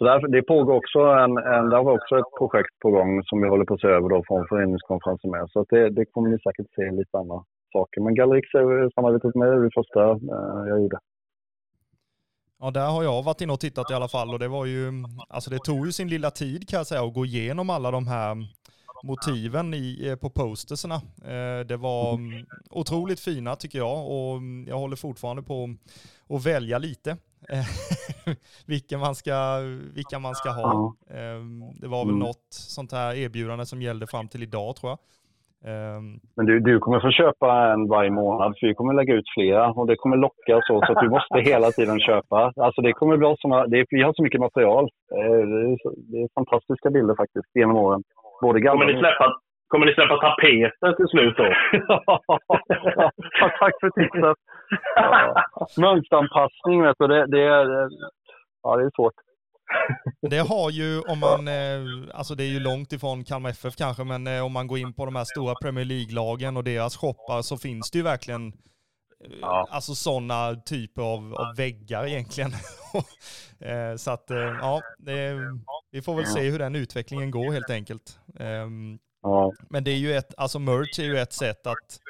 så 0.00 0.04
där, 0.04 0.28
det 0.28 0.42
pågår 0.42 0.74
också 0.74 0.98
en, 0.98 1.36
en, 1.36 1.68
där 1.70 1.82
var 1.82 1.92
också 1.92 2.18
ett 2.18 2.32
projekt 2.38 2.78
på 2.82 2.90
gång 2.90 3.22
som 3.24 3.40
vi 3.42 3.48
håller 3.48 3.64
på 3.64 3.74
att 3.74 3.80
se 3.80 3.86
över 3.86 4.08
då 4.08 4.22
från 4.26 4.46
föreningskonferensen 4.48 5.30
med. 5.30 5.46
Så 5.52 5.64
det, 5.70 5.90
det 5.90 6.04
kommer 6.04 6.28
ni 6.30 6.38
säkert 6.38 6.66
se 6.76 6.90
lite 6.90 7.18
andra 7.18 7.44
saker. 7.72 8.00
Men 8.00 8.14
Gallerix 8.14 8.48
samarbetet 8.94 9.34
med 9.34 9.48
det 9.62 9.70
första 9.74 10.00
eh, 10.10 10.68
jag 10.68 10.80
gjorde. 10.80 10.98
Ja, 12.60 12.70
där 12.70 12.86
har 12.90 13.02
jag 13.02 13.22
varit 13.22 13.40
inne 13.40 13.52
och 13.52 13.60
tittat 13.60 13.90
i 13.90 13.94
alla 13.94 14.08
fall 14.08 14.28
och 14.28 14.38
det 14.38 14.48
var 14.48 14.66
ju, 14.66 14.92
alltså 15.28 15.50
det 15.50 15.58
tog 15.58 15.86
ju 15.86 15.92
sin 15.92 16.08
lilla 16.08 16.30
tid 16.30 16.68
kan 16.68 16.76
jag 16.76 16.86
säga 16.86 17.02
att 17.02 17.14
gå 17.14 17.24
igenom 17.24 17.70
alla 17.70 17.90
de 17.90 18.06
här 18.06 18.36
motiven 19.04 19.74
i, 19.74 20.08
eh, 20.08 20.16
på 20.16 20.30
posterserna. 20.30 20.94
Eh, 21.32 21.66
det 21.66 21.76
var 21.76 22.14
mm, 22.14 22.46
otroligt 22.70 23.20
fina 23.20 23.56
tycker 23.56 23.78
jag 23.78 24.10
och 24.10 24.36
mm, 24.36 24.68
jag 24.68 24.78
håller 24.78 24.96
fortfarande 24.96 25.42
på 25.42 25.74
att 26.28 26.46
välja 26.46 26.78
lite 26.78 27.16
vilka, 28.66 28.98
man 28.98 29.14
ska, 29.14 29.58
vilka 29.94 30.18
man 30.18 30.34
ska 30.34 30.50
ha. 30.50 30.94
Ehm, 31.10 31.60
det 31.80 31.88
var 31.88 32.04
väl 32.04 32.14
mm. 32.14 32.26
något 32.26 32.46
sånt 32.50 32.92
här 32.92 33.14
erbjudande 33.14 33.66
som 33.66 33.82
gällde 33.82 34.06
fram 34.06 34.28
till 34.28 34.42
idag 34.42 34.76
tror 34.76 34.90
jag. 34.90 34.98
Um, 35.64 36.20
Men 36.36 36.46
du, 36.46 36.60
du 36.60 36.78
kommer 36.78 37.00
få 37.00 37.10
köpa 37.10 37.72
en 37.72 37.88
varje 37.88 38.10
månad, 38.10 38.54
för 38.60 38.66
vi 38.66 38.74
kommer 38.74 38.94
lägga 38.94 39.14
ut 39.14 39.28
flera 39.34 39.70
och 39.70 39.86
det 39.86 39.96
kommer 39.96 40.16
locka 40.16 40.60
så, 40.66 40.82
så 40.86 40.92
att 40.92 41.02
du 41.04 41.10
måste 41.10 41.40
hela 41.50 41.70
tiden 41.70 42.00
köpa. 42.00 42.52
Alltså 42.56 42.80
det 42.82 42.92
kommer 42.92 43.16
bli 43.16 43.34
såna, 43.38 43.66
det, 43.66 43.86
vi 43.90 44.02
har 44.02 44.12
så 44.12 44.22
mycket 44.22 44.40
material. 44.40 44.84
Eh, 45.14 45.40
det 45.50 45.60
är, 45.70 45.76
det 46.10 46.18
är 46.22 46.28
fantastiska 46.34 46.90
bilder 46.90 47.14
faktiskt 47.14 47.50
genom 47.54 47.76
åren. 47.76 48.02
Både 48.42 48.62
kommer, 48.62 48.86
ni 48.86 48.92
släppa, 48.92 49.26
kommer 49.70 49.86
ni 49.86 49.94
släppa 49.94 50.16
tapeter 50.26 50.92
till 50.98 51.08
slut 51.14 51.36
då? 51.36 51.48
tack, 53.40 53.58
tack 53.60 53.74
för 53.80 53.90
tipset. 53.90 54.38
Ja. 54.94 55.44
Mönsteranpassning, 55.76 56.82
vet 56.82 56.96
du, 56.98 57.06
det, 57.06 57.26
det, 57.26 57.42
är, 57.42 57.88
ja, 58.62 58.76
det 58.76 58.84
är 58.84 58.90
svårt. 58.96 59.14
Det 60.30 60.38
har 60.38 60.70
ju, 60.70 61.00
om 61.00 61.18
man, 61.18 61.48
eh, 61.48 61.80
alltså 62.14 62.34
det 62.34 62.44
är 62.44 62.48
ju 62.48 62.60
långt 62.60 62.92
ifrån 62.92 63.24
Kalmar 63.24 63.50
FF 63.50 63.76
kanske, 63.76 64.04
men 64.04 64.26
eh, 64.26 64.44
om 64.44 64.52
man 64.52 64.66
går 64.66 64.78
in 64.78 64.92
på 64.92 65.04
de 65.04 65.16
här 65.16 65.24
stora 65.24 65.54
Premier 65.62 65.84
League-lagen 65.84 66.56
och 66.56 66.64
deras 66.64 66.96
shoppar 66.96 67.42
så 67.42 67.56
finns 67.56 67.90
det 67.90 67.98
ju 67.98 68.04
verkligen 68.04 68.46
eh, 68.48 69.38
ja. 69.40 69.68
alltså 69.70 69.94
sådana 69.94 70.54
typer 70.54 71.02
av, 71.02 71.34
av 71.34 71.56
väggar 71.56 72.06
egentligen. 72.06 72.50
Så 73.96 74.10
att, 74.10 74.24
ja, 74.60 74.80
det, 74.98 75.36
vi 75.92 76.02
får 76.02 76.14
väl 76.14 76.26
se 76.26 76.50
hur 76.50 76.58
den 76.58 76.76
utvecklingen 76.76 77.30
går 77.30 77.52
helt 77.52 77.70
enkelt. 77.70 78.18
Ja. 79.22 79.52
Men 79.68 79.84
det 79.84 79.90
är 79.90 79.96
ju 79.96 80.12
ett, 80.12 80.34
alltså 80.36 80.58
merch 80.58 80.98
är 80.98 81.04
ju 81.04 81.18
ett 81.18 81.32
sätt 81.32 81.66
att 81.66 82.00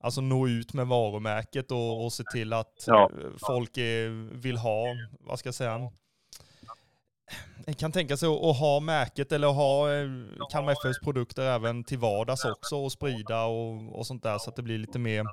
alltså 0.00 0.20
nå 0.20 0.48
ut 0.48 0.74
med 0.74 0.86
varumärket 0.86 1.70
och, 1.70 2.04
och 2.04 2.12
se 2.12 2.24
till 2.32 2.52
att 2.52 2.84
ja. 2.86 3.10
folk 3.46 3.76
är, 3.76 4.08
vill 4.34 4.56
ha, 4.56 4.84
vad 5.20 5.38
ska 5.38 5.46
jag 5.46 5.54
säga, 5.54 5.90
kan 7.78 7.92
tänka 7.92 8.16
sig 8.16 8.28
att 8.28 8.58
ha 8.58 8.80
märket 8.80 9.32
eller 9.32 9.48
ha 9.48 9.92
eh, 9.92 10.08
Kalmar 10.50 10.72
FFs 10.72 11.00
produkter 11.04 11.42
även 11.42 11.84
till 11.84 11.98
vardags 11.98 12.44
också 12.44 12.76
och 12.76 12.92
sprida 12.92 13.44
och, 13.44 13.98
och 13.98 14.06
sånt 14.06 14.22
där 14.22 14.38
så 14.38 14.50
att 14.50 14.56
det 14.56 14.62
blir 14.62 14.78
lite 14.78 14.98
mer, 14.98 15.24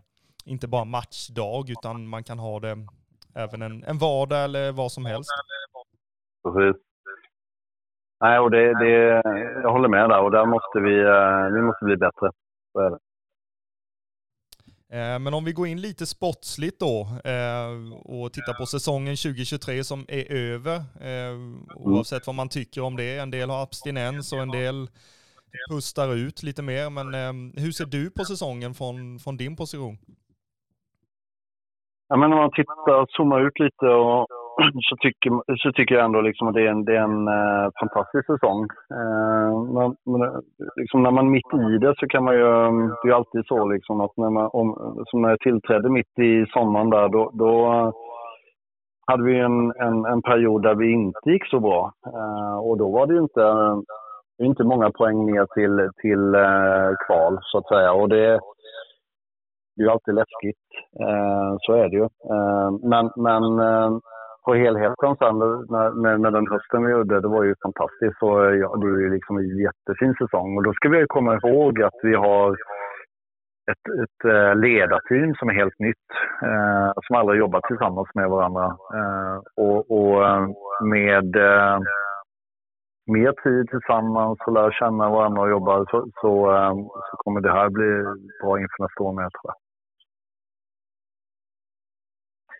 inte 0.45 0.67
bara 0.67 0.85
matchdag 0.85 1.69
utan 1.69 2.07
man 2.07 2.23
kan 2.23 2.39
ha 2.39 2.59
det 2.59 2.87
även 3.35 3.61
en, 3.61 3.83
en 3.83 3.97
vardag 3.97 4.43
eller 4.43 4.71
vad 4.71 4.91
som 4.91 5.05
helst. 5.05 5.29
Precis. 6.43 6.86
Nej, 8.19 8.39
och 8.39 8.51
det, 8.51 8.73
det, 8.79 9.21
jag 9.63 9.71
håller 9.71 9.89
med 9.89 10.09
där 10.09 10.21
och 10.21 10.31
där 10.31 10.45
måste 10.45 10.79
vi, 10.79 10.99
eh, 10.99 11.53
vi 11.55 11.61
måste 11.61 11.85
bli 11.85 11.97
bättre. 11.97 12.31
Så 12.73 12.79
är 12.79 12.89
det. 12.89 12.97
Eh, 14.89 15.19
men 15.19 15.33
om 15.33 15.45
vi 15.45 15.53
går 15.53 15.67
in 15.67 15.81
lite 15.81 16.05
sportsligt 16.05 16.79
då 16.79 17.07
eh, 17.31 17.69
och 18.05 18.33
tittar 18.33 18.53
på 18.59 18.65
säsongen 18.65 19.15
2023 19.15 19.83
som 19.83 20.05
är 20.07 20.31
över, 20.31 20.75
eh, 21.09 21.35
oavsett 21.75 22.27
vad 22.27 22.35
man 22.35 22.49
tycker 22.49 22.83
om 22.83 22.95
det. 22.95 23.17
En 23.17 23.31
del 23.31 23.49
har 23.49 23.63
abstinens 23.63 24.33
och 24.33 24.39
en 24.39 24.51
del 24.51 24.87
pustar 25.69 26.15
ut 26.15 26.43
lite 26.43 26.61
mer. 26.61 26.89
Men 26.89 27.13
hur 27.57 27.71
ser 27.71 27.85
du 27.85 28.11
på 28.11 28.23
säsongen 28.25 28.73
från, 28.73 29.19
från 29.19 29.37
din 29.37 29.55
position? 29.55 29.97
Ja, 32.09 32.15
men 32.15 32.33
om 32.33 32.39
man 32.39 32.51
tittar, 32.51 33.05
zoomar 33.09 33.47
ut 33.47 33.59
lite 33.59 33.85
och 33.85 34.27
så 34.89 34.95
tycker, 34.95 35.57
så 35.57 35.71
tycker 35.71 35.95
jag 35.95 36.05
ändå 36.05 36.21
liksom 36.21 36.47
att 36.47 36.53
det 36.53 36.67
är 36.67 36.71
en, 36.71 36.85
det 36.85 36.95
är 36.95 37.01
en 37.01 37.27
uh, 37.27 37.69
fantastisk 37.79 38.25
säsong. 38.25 38.67
Eh, 38.93 39.51
uh, 39.53 39.73
man, 39.73 39.95
man, 40.05 40.21
eh, 40.21 40.39
liksom 40.75 41.03
när 41.03 41.11
man 41.11 41.25
är 41.25 41.31
mitt 41.31 41.53
i 41.53 41.77
det 41.77 41.93
så 41.99 42.07
kan 42.07 42.23
man 42.23 42.35
ju, 42.35 42.47
mm, 42.47 42.87
det 42.87 43.03
är 43.03 43.07
ju 43.07 43.13
alltid 43.13 43.45
så 43.45 43.65
liksom 43.65 44.01
att 44.01 44.17
när 44.17 44.29
man, 44.29 44.49
om, 44.53 44.67
som 45.07 45.21
när 45.21 45.29
jag 45.29 45.39
tillträdde 45.39 45.89
mitt 45.89 46.19
i 46.19 46.45
sommaren 46.53 46.89
där, 46.89 47.09
då, 47.09 47.31
då 47.33 47.51
hade 49.07 49.23
vi 49.23 49.39
en, 49.39 49.71
en, 49.79 50.05
en, 50.05 50.21
period 50.21 50.63
där 50.63 50.75
vi 50.75 50.91
inte 50.91 51.29
gick 51.31 51.45
så 51.47 51.59
bra. 51.59 51.91
Uh, 52.07 52.57
och 52.57 52.77
då 52.77 52.91
var 52.91 53.07
det 53.07 53.13
ju 53.13 53.19
inte, 53.19 53.45
inte 54.43 54.63
många 54.63 54.91
poäng 54.91 55.25
ner 55.25 55.45
till, 55.45 55.89
till 56.01 56.35
kval 57.05 57.39
så 57.41 57.57
att 57.57 57.67
säga. 57.67 57.93
Och 57.93 58.09
det, 58.09 58.39
det 59.75 59.81
är 59.81 59.85
ju 59.85 59.89
alltid 59.89 60.13
läskigt. 60.13 60.67
så 61.59 61.73
är 61.73 61.89
det 61.89 61.95
ju. 61.95 62.07
men 62.89 63.11
men 63.15 63.59
på 64.47 64.55
helheten 64.55 65.15
sen 65.19 65.37
när, 65.73 65.91
med, 66.03 66.19
med 66.19 66.33
den 66.33 66.47
hösten 66.47 66.85
vi 66.85 66.91
gjorde, 66.91 67.21
det 67.21 67.27
var 67.27 67.43
ju 67.43 67.55
fantastiskt. 67.61 68.19
Så, 68.19 68.29
eh, 68.43 68.55
ja, 68.61 68.67
det 68.75 68.87
var 68.91 68.99
ju 69.05 69.09
liksom 69.13 69.37
en 69.37 69.57
jättefin 69.67 70.13
säsong. 70.21 70.57
Och 70.57 70.63
då 70.63 70.73
ska 70.73 70.89
vi 70.89 71.05
komma 71.07 71.31
ihåg 71.35 71.81
att 71.81 71.99
vi 72.03 72.13
har 72.15 72.51
ett, 73.71 73.85
ett 74.03 74.21
eh, 74.33 74.55
ledarteam 74.55 75.35
som 75.35 75.49
är 75.49 75.53
helt 75.53 75.79
nytt. 75.79 76.09
Eh, 76.49 76.89
som 77.03 77.15
aldrig 77.15 77.39
jobbat 77.39 77.63
tillsammans 77.63 78.09
med 78.13 78.29
varandra. 78.29 78.65
Eh, 78.97 79.37
och, 79.65 79.79
och 79.97 80.27
eh, 80.27 80.47
med 80.95 81.35
eh, 81.35 81.79
mer 83.15 83.33
tid 83.43 83.69
tillsammans 83.69 84.37
och 84.45 84.53
lära 84.53 84.71
känna 84.71 85.09
varandra 85.09 85.41
och 85.41 85.49
jobba 85.49 85.85
så, 85.91 86.07
så, 86.21 86.33
eh, 86.55 86.73
så 87.07 87.13
kommer 87.17 87.41
det 87.41 87.51
här 87.51 87.69
bli 87.69 87.89
bra 88.41 88.59
inför 88.59 88.83
nästa 88.83 89.03
år 89.03 89.13
med 89.13 89.31
tror 89.31 89.51
jag 89.51 89.66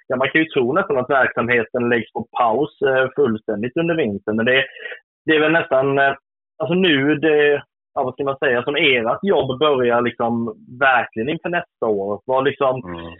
ja, 0.08 0.15
man 0.15 0.30
kan 0.30 0.41
ju 0.41 0.48
tro 0.48 0.74
nästan 0.74 0.98
att 0.98 1.10
verksamheten 1.10 1.89
läggs 1.89 2.13
på 2.13 2.28
paus 2.39 2.82
eh, 2.82 3.08
fullständigt 3.15 3.78
under 3.78 3.96
vintern. 3.96 4.36
Men 4.36 4.46
det, 4.46 4.65
det 5.26 5.36
är 5.36 5.39
väl 5.39 5.52
nästan, 5.52 6.00
eh, 6.00 6.13
alltså 6.58 6.74
nu, 6.74 7.15
det, 7.15 7.63
ja, 7.93 8.04
vad 8.04 8.13
ska 8.13 8.24
man 8.24 8.38
säga, 8.38 8.63
som 8.63 8.76
ert 8.76 9.24
jobb 9.24 9.60
börjar 9.60 10.02
liksom 10.02 10.56
verkligen 10.80 11.30
inför 11.30 11.50
nästa 11.50 11.86
år. 11.86 12.22
Vad 12.26 12.43
liksom, 12.43 12.76
mm. 12.86 13.13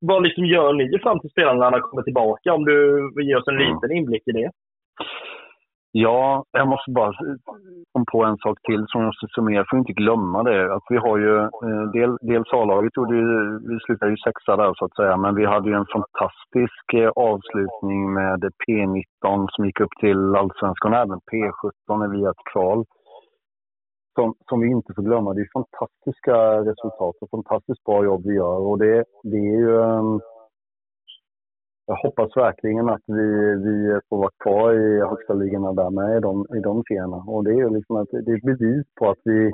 vad 0.00 0.22
liksom 0.22 0.44
gör 0.46 0.72
ni 0.72 0.98
fram 0.98 1.20
till 1.20 1.30
spelarna 1.30 1.80
kommer 1.80 2.02
tillbaka? 2.02 2.52
Om 2.52 2.64
du 2.64 2.76
vill 3.16 3.28
ge 3.28 3.36
oss 3.36 3.48
en 3.48 3.60
mm. 3.60 3.74
liten 3.74 3.96
inblick 3.96 4.22
i 4.28 4.32
det. 4.32 4.50
Ja, 5.92 6.44
jag 6.52 6.68
måste 6.68 6.90
bara 6.90 7.12
komma 7.92 8.04
på 8.12 8.24
en 8.24 8.36
sak 8.36 8.58
till 8.62 8.84
som 8.88 9.00
jag 9.00 9.06
måste 9.06 9.26
summera. 9.34 9.64
Får 9.70 9.78
inte 9.78 9.92
glömma 9.92 10.42
det. 10.42 10.74
Att 10.74 10.82
vi 10.88 10.96
har 10.96 11.18
ju, 11.18 11.38
eh, 11.38 11.84
del, 11.92 12.16
dels 12.20 12.52
A-laget 12.52 12.92
vi 13.70 13.78
slutade 13.86 14.10
ju 14.10 14.16
sexa 14.16 14.56
där 14.56 14.74
så 14.74 14.84
att 14.84 14.96
säga, 14.96 15.16
men 15.16 15.34
vi 15.34 15.46
hade 15.46 15.68
ju 15.68 15.76
en 15.76 15.92
fantastisk 15.96 16.86
eh, 16.94 17.10
avslutning 17.16 18.12
med 18.12 18.40
P19 18.62 19.46
som 19.50 19.66
gick 19.66 19.80
upp 19.80 19.94
till 20.00 20.34
allsvenskan 20.36 20.94
även 20.94 21.18
P17 21.30 21.98
när 21.98 22.08
vi 22.08 22.24
ett 22.24 22.44
kval. 22.52 22.84
Som, 24.14 24.34
som 24.48 24.60
vi 24.60 24.68
inte 24.68 24.94
får 24.94 25.02
glömma. 25.02 25.34
Det 25.34 25.40
är 25.40 25.58
fantastiska 25.60 26.36
resultat 26.70 27.16
och 27.20 27.30
fantastiskt 27.30 27.84
bra 27.84 28.04
jobb 28.04 28.22
vi 28.24 28.34
gör 28.34 28.58
och 28.68 28.78
det, 28.78 29.04
det 29.22 29.36
är 29.36 29.58
ju 29.60 29.82
ehm, 29.82 30.20
jag 31.88 31.96
hoppas 31.96 32.36
verkligen 32.36 32.88
att 32.88 33.02
vi, 33.06 33.54
vi 33.66 34.00
får 34.08 34.18
vara 34.18 34.30
kvar 34.44 34.72
i 34.72 35.00
högsta 35.00 35.34
ligorna 35.34 35.72
där 35.72 35.90
med 35.90 36.16
i 36.16 36.20
de, 36.20 36.46
i 36.56 36.60
de 36.60 36.82
serierna. 36.88 37.16
Och 37.16 37.44
det 37.44 37.50
är 37.50 37.70
liksom 37.70 37.96
ett, 37.96 38.10
det 38.10 38.32
är 38.32 38.36
ett 38.36 38.42
bevis 38.42 38.86
på 38.94 39.10
att 39.10 39.18
vi, 39.24 39.52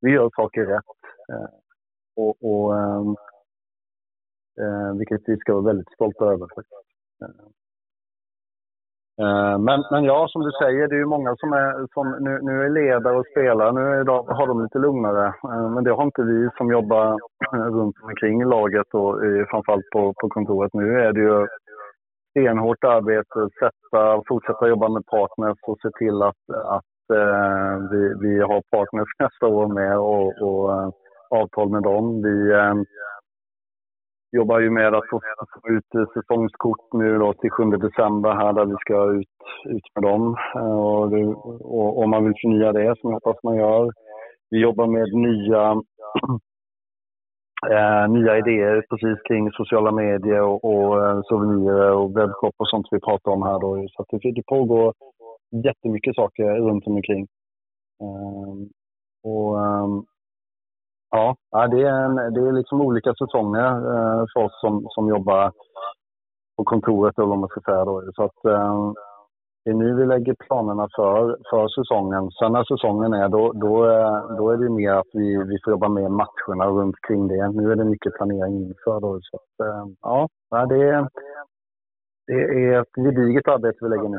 vi 0.00 0.10
gör 0.10 0.30
saker 0.36 0.66
rätt. 0.66 0.84
Eh, 1.32 1.50
och, 2.16 2.36
och 2.50 2.78
eh, 2.78 3.02
eh, 4.60 4.94
vilket 4.98 5.22
vi 5.26 5.36
ska 5.36 5.52
vara 5.52 5.64
väldigt 5.64 5.92
stolta 5.92 6.24
över 6.24 6.46
faktiskt. 6.54 6.72
Eh, 7.22 7.46
Eh, 9.22 9.58
men, 9.58 9.84
men 9.90 10.04
ja, 10.04 10.28
som 10.28 10.42
du 10.42 10.50
säger, 10.62 10.88
det 10.88 10.94
är 10.94 10.98
ju 10.98 11.14
många 11.16 11.36
som 11.36 11.52
är, 11.52 11.86
som 11.94 12.16
nu, 12.20 12.38
nu 12.42 12.64
är 12.64 12.70
ledare 12.70 13.16
och 13.16 13.26
spelare, 13.26 13.72
Nu 13.72 13.80
är 13.80 14.04
har 14.34 14.46
de 14.46 14.62
lite 14.62 14.78
lugnare. 14.78 15.26
Eh, 15.26 15.70
men 15.70 15.84
det 15.84 15.90
har 15.90 16.04
inte 16.04 16.22
vi 16.22 16.48
som 16.56 16.70
jobbar 16.70 17.06
eh, 17.54 17.68
runt 17.76 17.96
omkring 18.02 18.44
laget 18.44 18.94
och 18.94 19.20
framförallt 19.50 19.90
på, 19.92 20.14
på 20.20 20.28
kontoret. 20.28 20.74
Nu 20.74 21.00
är 21.00 21.12
det 21.12 21.20
ju 21.20 21.46
stenhårt 22.30 22.84
arbete, 22.84 23.48
sätta, 23.60 24.22
fortsätta 24.28 24.68
jobba 24.68 24.88
med 24.88 25.06
partners 25.06 25.58
och 25.62 25.78
se 25.82 25.90
till 25.98 26.22
att, 26.22 26.44
att 26.76 27.16
eh, 27.20 27.74
vi, 27.90 28.14
vi 28.20 28.40
har 28.40 28.62
partners 28.70 29.08
nästa 29.18 29.46
år 29.46 29.66
med 29.68 29.98
och, 29.98 30.28
och 30.48 30.94
avtal 31.30 31.70
med 31.70 31.82
dem. 31.82 32.22
Vi, 32.22 32.52
eh, 32.52 32.74
jobbar 34.32 34.60
ju 34.60 34.70
med 34.70 34.94
att 34.94 35.08
få, 35.10 35.20
få 35.62 35.68
ut 35.68 36.10
säsongskort 36.14 36.92
nu 36.92 37.18
då 37.18 37.32
till 37.32 37.50
7 37.50 37.64
december 37.64 38.34
här 38.34 38.52
där 38.52 38.64
vi 38.64 38.76
ska 38.80 39.04
ut, 39.12 39.28
ut 39.68 39.84
med 39.94 40.02
dem. 40.10 40.36
Eh, 40.54 40.78
och, 40.80 41.10
det, 41.10 41.24
och 41.76 41.98
om 41.98 42.10
man 42.10 42.24
vill 42.24 42.34
förnya 42.42 42.72
det, 42.72 42.96
som 43.00 43.10
jag 43.10 43.20
hoppas 43.24 43.42
man 43.42 43.56
gör. 43.56 43.90
Vi 44.50 44.60
jobbar 44.60 44.86
med 44.86 45.08
nya, 45.12 45.62
äh, 47.70 48.08
nya 48.16 48.38
idéer 48.38 48.84
precis 48.90 49.22
kring 49.28 49.50
sociala 49.50 49.92
medier 49.92 50.42
och, 50.42 50.64
och 50.64 51.06
eh, 51.06 51.20
souvenirer 51.24 51.92
och 51.92 52.16
webbshop 52.16 52.54
och 52.56 52.68
sånt 52.68 52.86
vi 52.90 53.00
pratar 53.00 53.30
om 53.32 53.42
här 53.42 53.58
då. 53.60 53.86
Så 53.88 54.04
det, 54.10 54.32
det 54.32 54.46
pågår 54.46 54.94
jättemycket 55.64 56.14
saker 56.14 56.44
runt 56.44 56.86
omkring. 56.86 57.26
Eh, 58.02 58.54
och, 59.30 59.60
ehm, 59.64 60.04
Ja, 61.10 61.36
det 61.50 61.82
är, 61.82 62.04
en, 62.04 62.34
det 62.34 62.40
är 62.48 62.52
liksom 62.52 62.80
olika 62.80 63.14
säsonger 63.14 63.70
eh, 63.94 64.24
för 64.32 64.44
oss 64.44 64.60
som, 64.60 64.86
som 64.90 65.08
jobbar 65.08 65.52
på 66.56 66.64
kontoret 66.64 67.18
eller 67.18 67.28
vad 67.28 67.38
man 67.38 67.48
ska 67.48 67.60
säga 67.60 67.84
då. 67.84 68.10
Så 68.14 68.22
att, 68.24 68.44
eh, 68.44 68.92
det 69.64 69.70
är 69.70 69.74
nu 69.74 69.94
vi 69.94 70.06
lägger 70.06 70.34
planerna 70.34 70.88
för, 70.96 71.36
för 71.50 71.68
säsongen. 71.68 72.30
Sen 72.30 72.52
när 72.52 72.64
säsongen 72.64 73.12
är, 73.12 73.28
då, 73.28 73.52
då, 73.52 73.72
då 74.38 74.50
är 74.50 74.56
det 74.56 74.70
mer 74.70 74.92
att 74.92 75.12
vi, 75.12 75.36
vi 75.36 75.58
får 75.64 75.70
jobba 75.70 75.88
med 75.88 76.10
matcherna 76.10 76.66
runt 76.66 76.96
kring 77.08 77.28
det. 77.28 77.48
Nu 77.48 77.72
är 77.72 77.76
det 77.76 77.84
mycket 77.84 78.14
planering 78.14 78.56
inför 78.56 79.00
då. 79.00 79.20
Så 79.22 79.36
att, 79.36 79.66
eh, 79.66 79.86
ja, 80.02 80.28
det 80.66 80.82
är, 80.88 81.08
det 82.26 82.40
är 82.64 82.80
ett 82.80 82.94
gediget 82.96 83.48
arbete 83.48 83.78
vi 83.80 83.88
lägger 83.88 84.08
nu. 84.08 84.18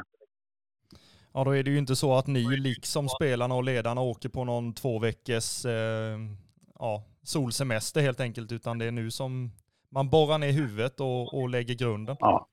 Ja, 1.34 1.44
då 1.44 1.56
är 1.56 1.64
det 1.64 1.70
ju 1.70 1.78
inte 1.78 1.96
så 1.96 2.18
att 2.18 2.28
ni 2.28 2.58
liksom 2.58 3.08
spelarna 3.10 3.56
och 3.56 3.64
ledarna 3.64 4.02
åker 4.02 4.30
på 4.30 4.44
någon 4.44 4.74
två 4.74 5.00
veckors 5.00 5.66
eh 5.66 6.47
ja, 6.80 7.04
solsemester 7.24 8.02
helt 8.02 8.20
enkelt, 8.20 8.52
utan 8.52 8.78
det 8.78 8.86
är 8.86 8.92
nu 8.92 9.12
som 9.12 9.52
man 9.90 10.10
borrar 10.10 10.38
ner 10.38 10.52
huvudet 10.52 11.00
och, 11.00 11.34
och 11.34 11.50
lägger 11.50 11.74
grunden. 11.74 12.16
Ja. 12.20 12.48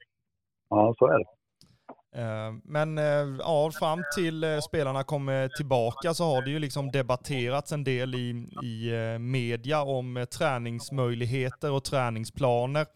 ja, 0.68 0.94
så 0.98 1.06
är 1.06 1.18
det. 1.18 1.24
Eh, 2.16 2.54
men 2.64 2.98
eh, 2.98 3.36
ja, 3.38 3.70
fram 3.70 4.04
till 4.16 4.44
eh, 4.44 4.58
spelarna 4.58 5.04
kommer 5.04 5.48
tillbaka 5.48 6.14
så 6.14 6.24
har 6.24 6.42
det 6.42 6.50
ju 6.50 6.58
liksom 6.58 6.90
debatterats 6.90 7.72
en 7.72 7.84
del 7.84 8.14
i, 8.14 8.28
i 8.62 8.92
media 9.18 9.82
om 9.82 10.26
träningsmöjligheter 10.30 11.70
och 11.70 11.84
träningsplaner. 11.84 12.86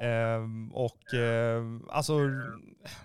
Ehm, 0.00 0.72
och 0.72 1.14
eh, 1.14 1.62
alltså, 1.88 2.12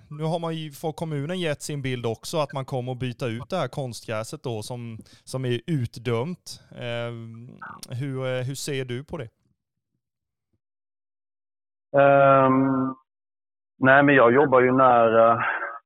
nu 0.08 0.23
har 0.23 0.39
man 0.39 0.56
ju, 0.56 0.71
får 0.71 0.93
kommunen 0.93 1.39
gett 1.39 1.62
sin 1.62 1.82
bild 1.82 2.06
också 2.06 2.38
att 2.38 2.53
man 2.53 2.65
kommer 2.65 2.91
att 2.91 2.99
byta 2.99 3.27
ut 3.27 3.49
det 3.49 3.58
här 3.58 3.67
konstgräset 3.67 4.43
då 4.43 4.62
som, 4.62 4.97
som 5.23 5.45
är 5.45 5.62
utdömt. 5.67 6.62
Ehm, 6.75 7.49
hur, 7.89 8.25
eh, 8.25 8.43
hur 8.43 8.56
ser 8.56 8.86
du 8.86 9.03
på 9.03 9.17
det? 9.17 9.29
Um, 11.95 12.95
Nej, 13.77 14.03
men 14.03 14.15
jag 14.15 14.34
jobbar 14.34 14.62
ju 14.62 14.71
nära 14.71 15.45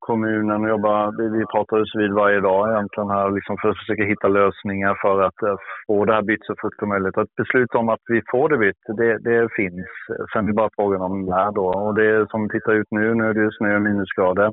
kommunen 0.09 0.63
och 0.63 0.69
jobba, 0.75 1.11
vi, 1.17 1.25
vi 1.37 1.43
pratar 1.53 1.99
vid 1.99 2.13
varje 2.21 2.41
dag 2.49 2.61
egentligen 2.69 3.09
här 3.09 3.27
liksom 3.37 3.55
för 3.57 3.69
att 3.69 3.81
försöka 3.81 4.03
hitta 4.11 4.27
lösningar 4.27 4.93
för 5.03 5.17
att 5.27 5.39
eh, 5.47 5.57
få 5.87 6.05
det 6.05 6.13
här 6.13 6.27
bytt 6.29 6.45
så 6.45 6.53
fort 6.61 6.77
som 6.79 6.89
möjligt. 6.89 7.17
Ett 7.17 7.39
beslut 7.41 7.73
om 7.79 7.89
att 7.93 8.03
vi 8.13 8.19
får 8.31 8.49
det 8.49 8.57
bytt, 8.63 8.83
det, 8.99 9.11
det 9.27 9.49
finns. 9.59 9.89
Sen 10.31 10.43
är 10.43 10.47
det 10.47 10.61
bara 10.61 10.77
frågan 10.79 11.01
om 11.07 11.15
när 11.31 11.51
då. 11.59 11.67
Och 11.85 11.93
det 11.97 12.05
är 12.15 12.25
som 12.31 12.43
vi 12.43 12.49
tittar 12.49 12.73
ut 12.79 12.91
nu, 12.91 13.03
nu 13.15 13.23
är 13.29 13.33
det 13.33 13.57
snö 13.57 13.75
och 13.75 13.85
minusgrader. 13.89 14.49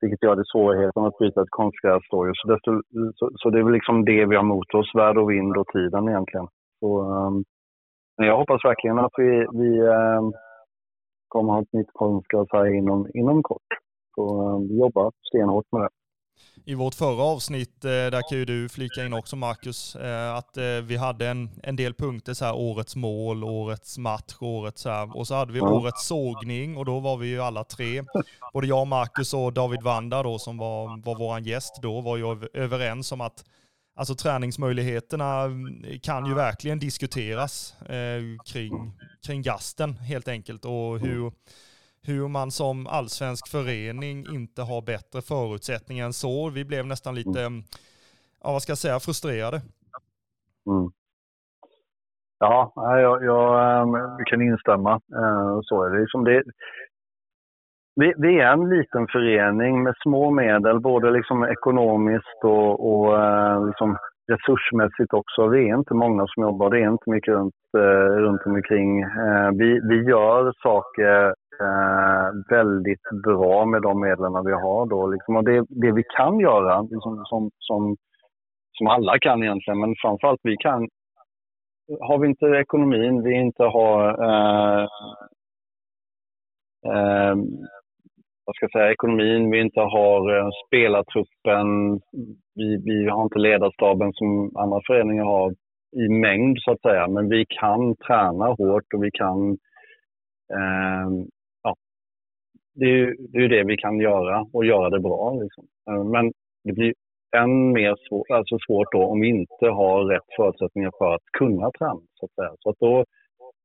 Vilket 0.00 0.22
gör 0.22 0.36
det 0.36 0.52
svårigheten 0.52 1.04
att 1.04 1.18
byta 1.18 1.42
ett 1.42 1.56
konstgräs 1.60 2.04
då 2.10 2.32
Så, 2.34 2.44
desto, 2.52 2.70
så, 3.18 3.24
så, 3.40 3.50
det 3.50 3.58
är 3.58 3.66
väl 3.68 3.78
liksom 3.78 4.04
det 4.04 4.24
vi 4.30 4.36
har 4.36 4.48
mot 4.54 4.74
oss, 4.74 4.90
väder 4.94 5.18
och 5.22 5.30
vind 5.30 5.56
och 5.56 5.68
tiden 5.76 6.08
egentligen. 6.08 6.48
Så, 6.80 6.88
um, 7.12 7.44
men 8.16 8.26
jag 8.28 8.36
hoppas 8.36 8.64
verkligen 8.64 8.98
att 8.98 9.16
vi, 9.16 9.30
vi 9.62 9.70
um, 9.80 10.32
kommer 11.28 11.52
ha 11.52 11.60
ett 11.62 11.72
nytt 11.72 11.92
konstgräs 11.92 12.48
här 12.52 12.66
inom, 12.78 13.06
inom 13.14 13.42
kort. 13.42 13.70
Så 14.16 14.42
eh, 14.42 14.76
jobbar 14.78 15.12
stenhårt 15.22 15.66
med 15.72 15.82
det. 15.82 15.88
I 16.64 16.74
vårt 16.74 16.94
förra 16.94 17.22
avsnitt, 17.22 17.84
eh, 17.84 17.90
där 17.90 18.28
kan 18.28 18.38
ju 18.38 18.44
du 18.44 18.68
flika 18.68 19.06
in 19.06 19.12
också 19.12 19.36
Marcus, 19.36 19.96
eh, 19.96 20.34
att 20.34 20.58
vi 20.82 20.96
hade 20.96 21.28
en, 21.28 21.50
en 21.62 21.76
del 21.76 21.94
punkter 21.94 22.34
så 22.34 22.44
här 22.44 22.56
årets 22.56 22.96
mål, 22.96 23.44
årets 23.44 23.98
match, 23.98 24.36
årets 24.40 24.82
så 24.82 24.88
här, 24.88 25.16
och 25.16 25.26
så 25.26 25.34
hade 25.34 25.52
vi 25.52 25.58
ja. 25.58 25.72
årets 25.72 26.06
sågning 26.06 26.76
och 26.76 26.84
då 26.84 27.00
var 27.00 27.16
vi 27.16 27.26
ju 27.26 27.40
alla 27.40 27.64
tre, 27.64 28.02
både 28.52 28.66
jag, 28.66 28.86
Marcus 28.86 29.34
och 29.34 29.52
David 29.52 29.82
Vanda 29.82 30.22
då 30.22 30.38
som 30.38 30.58
var, 30.58 31.04
var 31.04 31.18
våran 31.18 31.44
gäst 31.44 31.78
då, 31.82 32.00
var 32.00 32.16
ju 32.16 32.48
överens 32.54 33.12
om 33.12 33.20
att 33.20 33.44
alltså 33.96 34.14
träningsmöjligheterna 34.14 35.40
mm, 35.42 36.00
kan 36.02 36.26
ju 36.26 36.34
verkligen 36.34 36.78
diskuteras 36.78 37.80
eh, 37.82 38.22
kring, 38.44 38.92
kring 39.26 39.42
gasten 39.42 39.96
helt 39.96 40.28
enkelt 40.28 40.64
och 40.64 40.98
hur 40.98 41.32
hur 42.08 42.28
man 42.28 42.50
som 42.50 42.86
allsvensk 42.86 43.48
förening 43.48 44.26
inte 44.38 44.62
har 44.62 44.82
bättre 44.82 45.20
förutsättningar 45.22 46.06
än 46.06 46.12
så. 46.12 46.50
Vi 46.50 46.64
blev 46.64 46.86
nästan 46.86 47.14
lite, 47.14 47.40
mm. 47.40 47.62
ja 48.42 48.52
vad 48.52 48.62
ska 48.62 48.70
jag 48.70 48.78
säga, 48.78 49.00
frustrerade. 49.00 49.56
Mm. 50.70 50.90
Ja, 52.38 52.72
jag, 52.76 53.24
jag, 53.24 53.48
ehm, 53.82 54.24
kan 54.26 54.42
instämma. 54.42 54.92
Eh, 54.92 55.58
så 55.62 55.82
är 55.84 55.90
det. 55.90 56.00
Liksom 56.00 56.24
det 56.24 56.42
vi, 58.00 58.14
vi, 58.16 58.40
är 58.40 58.52
en 58.52 58.68
liten 58.68 59.06
förening 59.12 59.82
med 59.82 59.94
små 60.02 60.30
medel, 60.30 60.80
både 60.80 61.10
liksom 61.10 61.44
ekonomiskt 61.44 62.44
och, 62.44 62.72
och 62.90 63.24
eh, 63.24 63.66
liksom 63.66 63.96
resursmässigt 64.32 65.12
också. 65.12 65.48
Vi 65.48 65.68
är 65.68 65.76
inte 65.76 65.94
många 65.94 66.26
som 66.26 66.42
jobbar, 66.42 66.70
det 66.70 66.80
är 66.80 66.90
inte 66.90 67.10
mycket 67.10 67.34
runt, 67.34 67.54
eh, 67.78 68.12
runt 68.24 68.46
omkring. 68.46 69.04
Vi, 69.58 69.80
vi 69.88 70.02
gör 70.10 70.52
saker 70.62 71.34
Eh, 71.60 72.56
väldigt 72.56 73.02
bra 73.24 73.64
med 73.64 73.82
de 73.82 74.00
medlen 74.00 74.44
vi 74.44 74.52
har. 74.52 74.86
Då, 74.86 75.06
liksom. 75.06 75.36
och 75.36 75.44
det, 75.44 75.64
det 75.68 75.92
vi 75.92 76.02
kan 76.16 76.40
göra, 76.40 76.82
liksom, 76.82 77.24
som, 77.24 77.50
som, 77.58 77.96
som 78.78 78.86
alla 78.86 79.18
kan 79.18 79.42
egentligen, 79.42 79.80
men 79.80 79.94
framförallt 80.02 80.40
vi 80.42 80.56
kan. 80.56 80.88
Har 82.00 82.18
vi 82.18 82.28
inte 82.28 82.46
ekonomin, 82.46 83.22
vi 83.22 83.34
inte 83.34 83.62
har 83.62 84.08
eh, 84.24 84.88
eh, 86.86 87.36
vad 88.44 88.56
ska 88.56 88.64
jag 88.64 88.72
säga, 88.72 88.92
ekonomin, 88.92 89.50
vi 89.50 89.60
inte 89.60 89.80
har 89.80 90.38
eh, 90.38 90.48
spelartruppen, 90.66 91.66
vi, 92.54 92.76
vi 92.84 93.08
har 93.08 93.22
inte 93.22 93.38
ledarstaben 93.38 94.12
som 94.12 94.56
andra 94.56 94.80
föreningar 94.86 95.24
har 95.24 95.54
i 95.96 96.08
mängd 96.08 96.58
så 96.60 96.72
att 96.72 96.80
säga. 96.80 97.08
Men 97.08 97.28
vi 97.28 97.44
kan 97.48 97.96
träna 97.96 98.46
hårt 98.46 98.94
och 98.94 99.04
vi 99.04 99.10
kan 99.10 99.50
eh, 100.52 101.10
det 102.76 102.84
är 102.84 102.96
ju 102.96 103.16
det, 103.32 103.44
är 103.44 103.48
det 103.48 103.64
vi 103.64 103.76
kan 103.76 104.00
göra 104.00 104.46
och 104.52 104.64
göra 104.64 104.90
det 104.90 105.00
bra. 105.00 105.38
Liksom. 105.42 105.64
Eh, 105.90 106.04
men 106.04 106.32
det 106.64 106.72
blir 106.72 106.94
än 107.36 107.72
mer 107.72 107.94
svår, 108.08 108.32
alltså 108.32 108.56
svårt 108.66 108.92
då 108.92 109.02
om 109.04 109.20
vi 109.20 109.28
inte 109.28 109.66
har 109.80 110.04
rätt 110.04 110.28
förutsättningar 110.36 110.92
för 110.98 111.14
att 111.14 111.24
kunna 111.38 111.70
träna. 111.78 112.00
Så 112.14 112.26
att 112.26 112.34
säga. 112.34 112.52
Så 112.60 112.70
att 112.70 112.78
då, 112.80 113.04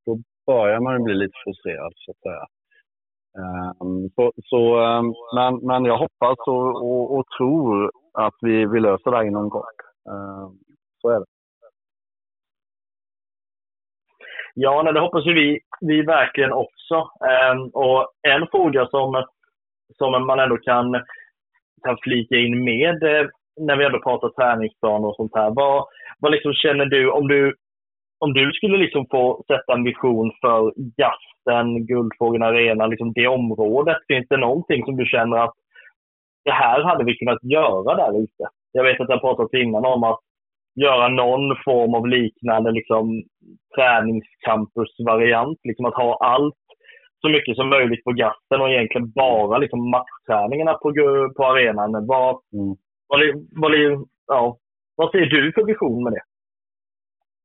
då 0.05 0.17
börjar 0.47 0.79
man 0.79 1.03
bli 1.03 1.13
lite 1.13 1.37
frustrerad. 1.43 1.93
Så 1.95 2.11
att 2.11 2.17
säga. 2.17 2.45
Um, 3.81 4.09
så, 4.15 4.31
så, 4.43 4.79
um, 4.79 5.13
men, 5.35 5.55
men 5.55 5.85
jag 5.85 5.97
hoppas 5.97 6.37
och, 6.47 6.75
och, 6.75 7.17
och, 7.17 7.25
tror 7.37 7.91
att 8.13 8.33
vi, 8.41 8.65
vi 8.65 8.79
löser 8.79 9.11
det 9.11 9.17
här 9.17 9.23
inom 9.23 9.49
kort. 9.49 9.79
Um, 10.09 10.57
så 11.01 11.09
är 11.09 11.19
det. 11.19 11.25
Ja, 14.53 14.81
nej, 14.83 14.93
det 14.93 14.99
hoppas 14.99 15.25
ju 15.25 15.33
vi, 15.33 15.59
vi 15.81 16.01
verkligen 16.01 16.51
också. 16.53 16.95
Ehm, 17.29 17.67
och 17.73 18.07
en 18.27 18.47
fråga 18.51 18.87
som, 18.87 19.25
som 19.97 20.27
man 20.27 20.39
ändå 20.39 20.57
kan, 20.57 20.91
kan 21.83 21.97
flika 22.03 22.35
in 22.35 22.63
med 22.63 23.03
eh, 23.03 23.27
när 23.59 23.75
vi 23.75 23.85
ändå 23.85 23.99
pratar 23.99 24.29
träningsplan 24.29 25.05
och 25.05 25.15
sånt 25.15 25.35
här. 25.35 25.51
Vad, 25.55 25.85
vad 26.19 26.31
liksom 26.31 26.53
känner 26.53 26.85
du, 26.85 27.09
om 27.11 27.27
du, 27.27 27.55
om 28.19 28.33
du 28.33 28.51
skulle 28.51 28.77
liksom 28.77 29.05
få 29.11 29.43
sätta 29.47 29.73
en 29.73 29.83
vision 29.83 30.31
för 30.41 30.73
Gasten, 30.75 31.85
Guldfågeln 31.85 32.43
Arena, 32.43 32.87
liksom 32.87 33.13
det 33.13 33.27
området, 33.27 33.97
finns 34.07 34.27
det 34.29 34.37
någonting 34.37 34.85
som 34.85 34.97
du 34.97 35.05
känner 35.05 35.37
att 35.37 35.53
det 36.45 36.51
här 36.51 36.83
hade 36.83 37.03
vi 37.03 37.17
kunnat 37.17 37.43
göra 37.43 37.95
där 37.95 38.23
ute? 38.23 38.43
Jag 38.71 38.83
vet 38.83 39.01
att 39.01 39.09
jag 39.09 39.21
pratat 39.21 39.53
innan 39.53 39.85
om 39.85 40.03
att 40.03 40.19
göra 40.75 41.07
någon 41.07 41.55
form 41.65 41.93
av 41.95 42.07
liknande 42.07 42.71
liksom, 42.71 43.23
träningscampusvariant. 43.75 45.59
Liksom 45.63 45.85
att 45.85 45.95
ha 45.95 46.17
allt 46.21 46.55
så 47.21 47.29
mycket 47.29 47.55
som 47.55 47.69
möjligt 47.69 48.03
på 48.03 48.11
gasten 48.11 48.61
och 48.61 48.69
egentligen 48.69 49.11
bara 49.11 49.57
liksom, 49.57 49.89
matchträningarna 49.89 50.73
på, 50.73 50.93
på 51.37 51.45
arenan. 51.45 52.07
Vad, 52.07 52.39
mm. 52.53 52.75
vad, 53.07 53.19
vad, 53.61 53.71
ja, 54.27 54.57
vad 54.95 55.11
ser 55.11 55.25
du 55.25 55.51
för 55.53 55.65
vision 55.65 56.03
med 56.03 56.13
det? 56.13 56.23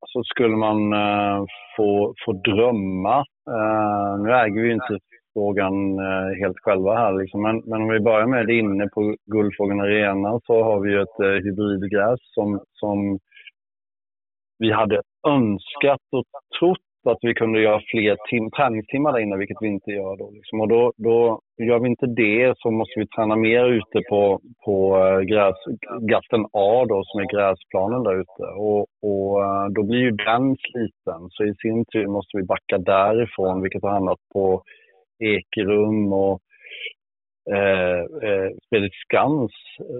Så 0.05 0.23
skulle 0.23 0.55
man 0.55 0.93
uh, 0.93 1.45
få, 1.77 2.13
få 2.25 2.33
drömma. 2.33 3.17
Uh, 3.49 4.23
nu 4.23 4.33
äger 4.33 4.61
vi 4.61 4.73
inte 4.73 4.97
frågan 5.37 5.99
eh, 5.99 6.29
helt 6.41 6.59
själva 6.59 6.95
här. 6.95 7.13
Liksom. 7.21 7.41
Men, 7.41 7.55
men, 7.65 7.81
om 7.81 7.89
vi 7.89 7.99
börjar 7.99 8.27
med 8.27 8.47
det 8.47 8.53
inne 8.53 8.87
på 8.87 9.15
Guldfågeln 9.25 9.81
Arena 9.81 10.39
så 10.45 10.63
har 10.63 10.79
vi 10.79 10.91
ett 10.95 11.19
eh, 11.19 11.43
hybridgräs 11.43 12.19
som, 12.35 12.59
som 12.71 13.19
vi 14.59 14.71
hade 14.71 15.01
önskat 15.27 16.05
och 16.11 16.25
trott 16.59 16.87
att 17.11 17.17
vi 17.21 17.33
kunde 17.33 17.61
göra 17.61 17.81
fler 17.91 18.17
tim 18.29 18.51
träningstimmar 18.51 19.11
där 19.13 19.19
inne, 19.19 19.37
vilket 19.37 19.57
vi 19.61 19.67
inte 19.67 19.91
gör. 19.91 20.17
Då, 20.17 20.31
liksom. 20.31 20.61
Och 20.61 20.67
då, 20.67 20.93
då 20.97 21.39
gör 21.57 21.79
vi 21.79 21.89
inte 21.89 22.05
det 22.05 22.53
så 22.57 22.71
måste 22.71 22.99
vi 22.99 23.07
träna 23.07 23.35
mer 23.35 23.65
ute 23.65 24.01
på, 24.09 24.39
på 24.65 24.97
eh, 24.97 25.19
gräs, 25.19 25.55
gatten 26.01 26.45
A 26.53 26.85
då, 26.89 27.03
som 27.05 27.19
är 27.19 27.33
gräsplanen 27.35 28.03
där 28.03 28.15
ute. 28.21 28.43
Och, 28.67 28.85
och 29.09 29.43
eh, 29.45 29.67
då 29.75 29.83
blir 29.83 29.99
ju 29.99 30.11
den 30.11 30.55
sliten. 30.65 31.21
Så 31.29 31.43
i 31.43 31.53
sin 31.55 31.85
tur 31.85 32.07
måste 32.07 32.37
vi 32.37 32.43
backa 32.43 32.77
därifrån, 32.77 33.61
vilket 33.61 33.83
har 33.83 33.91
hamnat 33.91 34.19
på 34.33 34.63
Ekerum 35.19 36.13
och 36.13 36.39
eh, 37.51 37.99
eh, 37.99 38.49
spelet 38.65 38.91
Skans. 38.93 39.51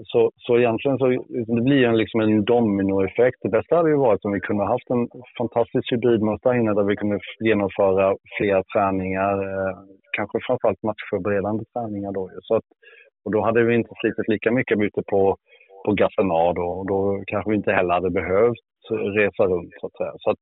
Så, 0.04 0.30
så 0.36 0.58
egentligen 0.58 0.98
så 0.98 1.06
det 1.56 1.62
blir 1.62 1.84
en, 1.84 1.96
liksom 1.96 2.20
en 2.20 2.44
dominoeffekt. 2.44 3.38
Det 3.42 3.48
bästa 3.48 3.76
hade 3.76 3.90
ju 3.90 3.96
varit 3.96 4.24
om 4.24 4.32
vi 4.32 4.40
kunde 4.40 4.64
haft 4.64 4.90
en 4.90 5.08
fantastisk 5.38 5.92
hybridmatch 5.92 6.42
där 6.42 6.54
inne 6.54 6.74
där 6.74 6.84
vi 6.84 6.96
kunde 6.96 7.20
genomföra 7.40 8.16
fler 8.38 8.62
träningar. 8.72 9.34
Eh, 9.48 9.74
kanske 10.16 10.38
framförallt 10.46 10.82
matchförberedande 10.82 11.64
träningar 11.72 12.12
då. 12.12 12.30
Så 12.42 12.54
att, 12.54 12.64
och 13.24 13.32
då 13.32 13.40
hade 13.40 13.64
vi 13.64 13.74
inte 13.74 13.94
slitit 14.00 14.28
lika 14.28 14.50
mycket 14.50 14.80
ute 14.80 15.02
på, 15.10 15.36
på 15.84 15.92
Gassenad. 15.92 16.58
Och 16.58 16.86
då 16.86 17.22
kanske 17.26 17.50
vi 17.50 17.56
inte 17.56 17.72
heller 17.72 17.94
hade 17.94 18.10
behövt 18.10 18.64
resa 18.90 19.42
runt 19.46 19.72
så 19.80 19.86
att 19.86 19.96
säga. 19.96 20.12
Så 20.16 20.30
att, 20.30 20.38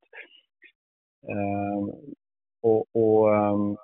eh, 1.31 1.81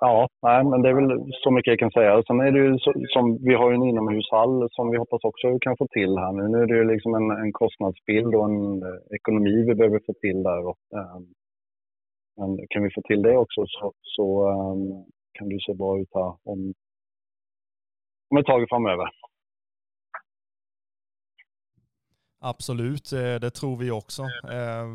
ja, 0.06 0.28
nej, 0.42 0.64
men 0.64 0.82
det 0.82 0.88
är 0.88 0.94
väl 0.94 1.32
så 1.42 1.50
mycket 1.50 1.70
jag 1.70 1.78
kan 1.78 1.90
säga. 1.90 2.22
Sen 2.22 2.40
är 2.40 2.52
det 2.52 2.58
ju 2.58 2.78
så, 2.78 2.92
som, 3.14 3.24
vi 3.48 3.54
har 3.54 3.70
ju 3.70 3.74
en 3.74 3.88
inomhushall 3.90 4.68
som 4.70 4.90
vi 4.90 4.96
hoppas 4.98 5.24
också 5.24 5.58
kan 5.60 5.76
få 5.76 5.86
till 5.86 6.18
här 6.18 6.32
nu. 6.32 6.48
Nu 6.48 6.58
är 6.62 6.66
det 6.66 6.76
ju 6.76 6.84
liksom 6.92 7.14
en, 7.14 7.30
en 7.30 7.52
kostnadsbild 7.52 8.34
och 8.34 8.44
en 8.50 8.82
eh, 8.82 9.00
ekonomi 9.18 9.64
vi 9.68 9.74
behöver 9.74 10.00
få 10.06 10.12
till 10.12 10.42
där. 10.42 10.66
Och, 10.70 10.78
um, 11.00 11.24
men 12.36 12.66
kan 12.70 12.82
vi 12.82 12.90
få 12.90 13.02
till 13.02 13.22
det 13.22 13.36
också 13.36 13.60
så, 13.66 13.92
så 14.02 14.24
um, 14.48 15.04
kan 15.32 15.48
det 15.48 15.64
se 15.66 15.74
bra 15.74 16.00
ut 16.00 16.14
här 16.14 16.32
om, 16.52 16.74
om 18.30 18.36
ett 18.38 18.46
tag 18.46 18.68
framöver. 18.68 19.08
Absolut, 22.46 23.12
eh, 23.12 23.34
det 23.34 23.50
tror 23.50 23.76
vi 23.76 23.90
också. 23.90 24.22
Eh, 24.22 24.86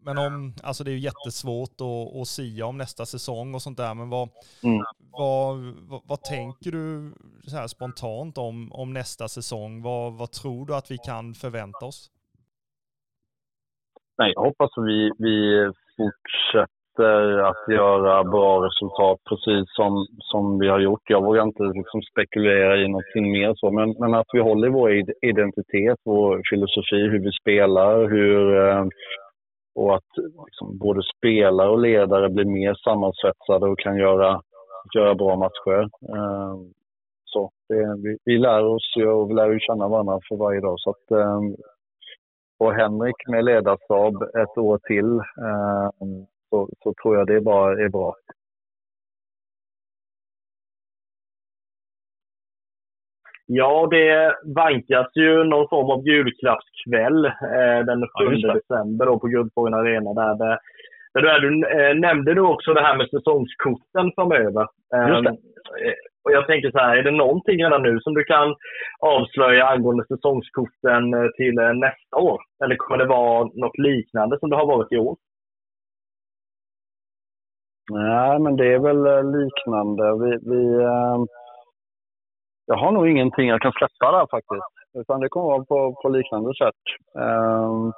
men 0.00 0.18
om, 0.18 0.54
alltså 0.62 0.84
det 0.84 0.90
är 0.90 0.92
ju 0.92 0.98
jättesvårt 0.98 1.80
att, 1.80 2.20
att 2.20 2.28
sia 2.28 2.66
om 2.66 2.78
nästa 2.78 3.06
säsong 3.06 3.54
och 3.54 3.62
sånt 3.62 3.76
där, 3.76 3.94
men 3.94 4.10
vad, 4.10 4.28
mm. 4.62 4.84
vad, 5.12 5.58
vad, 5.88 6.00
vad, 6.04 6.22
tänker 6.22 6.72
du 6.72 7.12
så 7.46 7.56
här 7.56 7.66
spontant 7.66 8.38
om, 8.38 8.72
om 8.72 8.92
nästa 8.92 9.28
säsong? 9.28 9.82
Vad, 9.82 10.12
vad 10.12 10.30
tror 10.32 10.66
du 10.66 10.74
att 10.74 10.90
vi 10.90 10.98
kan 10.98 11.34
förvänta 11.34 11.86
oss? 11.86 12.10
Nej, 14.18 14.32
jag 14.34 14.42
hoppas 14.42 14.70
att 14.78 14.86
vi, 14.86 15.10
vi 15.18 15.66
fortsätter 15.96 16.75
efter 16.96 17.38
att 17.38 17.68
göra 17.68 18.24
bra 18.24 18.66
resultat 18.66 19.18
precis 19.28 19.64
som, 19.76 20.06
som 20.18 20.58
vi 20.58 20.68
har 20.68 20.80
gjort. 20.80 21.10
Jag 21.10 21.24
vågar 21.24 21.42
inte 21.42 21.62
liksom 21.62 22.02
spekulera 22.02 22.76
i 22.76 22.88
någonting 22.88 23.32
mer 23.32 23.54
så, 23.56 23.70
men, 23.70 23.94
men 23.98 24.14
att 24.14 24.26
vi 24.32 24.40
håller 24.40 24.68
vår 24.68 24.90
identitet, 25.22 25.98
vår 26.04 26.42
filosofi, 26.50 26.96
hur 26.96 27.20
vi 27.20 27.32
spelar, 27.32 28.08
hur 28.08 28.68
eh, 28.68 28.84
och 29.74 29.94
att 29.94 30.12
liksom, 30.46 30.78
både 30.78 31.02
spelare 31.16 31.68
och 31.68 31.80
ledare 31.80 32.28
blir 32.28 32.44
mer 32.44 32.74
sammansvetsade 32.74 33.66
och 33.66 33.78
kan 33.78 33.96
göra, 33.96 34.40
göra 34.94 35.14
bra 35.14 35.36
matcher. 35.36 35.82
Eh, 35.82 36.56
så 37.24 37.50
det, 37.68 37.96
vi, 38.04 38.18
vi 38.24 38.38
lär 38.38 38.64
oss 38.64 38.92
ju 38.96 39.08
och 39.08 39.30
vi 39.30 39.34
lär 39.34 39.50
ju 39.50 39.58
känna 39.60 39.88
varandra 39.88 40.18
för 40.28 40.36
varje 40.36 40.60
dag. 40.60 40.74
Så 40.78 40.90
att, 40.90 41.10
eh, 41.10 41.40
och 42.58 42.74
Henrik 42.74 43.28
med 43.28 43.44
ledarstab 43.44 44.22
ett 44.22 44.58
år 44.58 44.78
till 44.78 45.20
så, 46.50 46.68
så 46.82 46.94
tror 47.02 47.16
jag 47.16 47.26
det 47.26 47.40
bara 47.40 47.72
är 47.72 47.88
bra. 47.88 48.14
Ja, 53.46 53.88
det 53.90 54.36
vankas 54.56 55.06
ju 55.14 55.44
någon 55.44 55.68
form 55.68 55.90
av 55.90 56.06
julklappskväll 56.08 57.24
eh, 57.24 57.80
den 57.86 58.00
7 58.00 58.06
ja, 58.18 58.54
december 58.54 59.06
då 59.06 59.18
på 59.18 59.26
Guldfågeln 59.26 59.74
Arena. 59.74 60.14
Där, 60.14 60.34
det, 61.14 61.20
där 61.20 61.40
du 61.40 61.48
eh, 61.68 61.94
nämnde 61.94 62.34
du 62.34 62.40
också 62.40 62.74
det 62.74 62.82
här 62.82 62.96
med 62.96 63.10
säsongskorten 63.10 64.12
framöver. 64.14 64.66
Eh, 64.94 65.22
och 66.24 66.32
jag 66.32 66.46
tänker 66.46 66.70
så 66.70 66.78
här, 66.78 66.96
är 66.96 67.02
det 67.02 67.10
någonting 67.10 67.64
redan 67.64 67.82
nu 67.82 68.00
som 68.00 68.14
du 68.14 68.24
kan 68.24 68.54
avslöja 69.00 69.66
angående 69.66 70.04
säsongskorten 70.06 71.14
eh, 71.14 71.28
till 71.36 71.58
eh, 71.58 71.72
nästa 71.72 72.16
år? 72.16 72.40
Eller 72.64 72.76
kommer 72.76 72.98
det 72.98 73.08
vara 73.08 73.44
något 73.54 73.78
liknande 73.78 74.38
som 74.38 74.50
det 74.50 74.56
har 74.56 74.66
varit 74.66 74.92
i 74.92 74.96
år? 74.96 75.16
Nej, 77.90 78.38
men 78.38 78.56
det 78.56 78.74
är 78.74 78.78
väl 78.78 79.06
eh, 79.06 79.40
liknande. 79.40 80.04
Vi, 80.24 80.38
vi, 80.50 80.64
ehm, 80.82 81.26
jag 82.66 82.76
har 82.76 82.92
nog 82.92 83.08
ingenting 83.08 83.48
jag 83.48 83.60
kan 83.60 83.72
släppa 83.72 84.12
där 84.12 84.26
faktiskt. 84.30 84.72
Utan 84.98 85.20
det 85.20 85.28
kommer 85.28 85.46
vara 85.46 85.64
på, 85.64 85.94
på 86.02 86.08
liknande 86.08 86.54
sätt. 86.54 86.82
Ehm, 87.18 87.92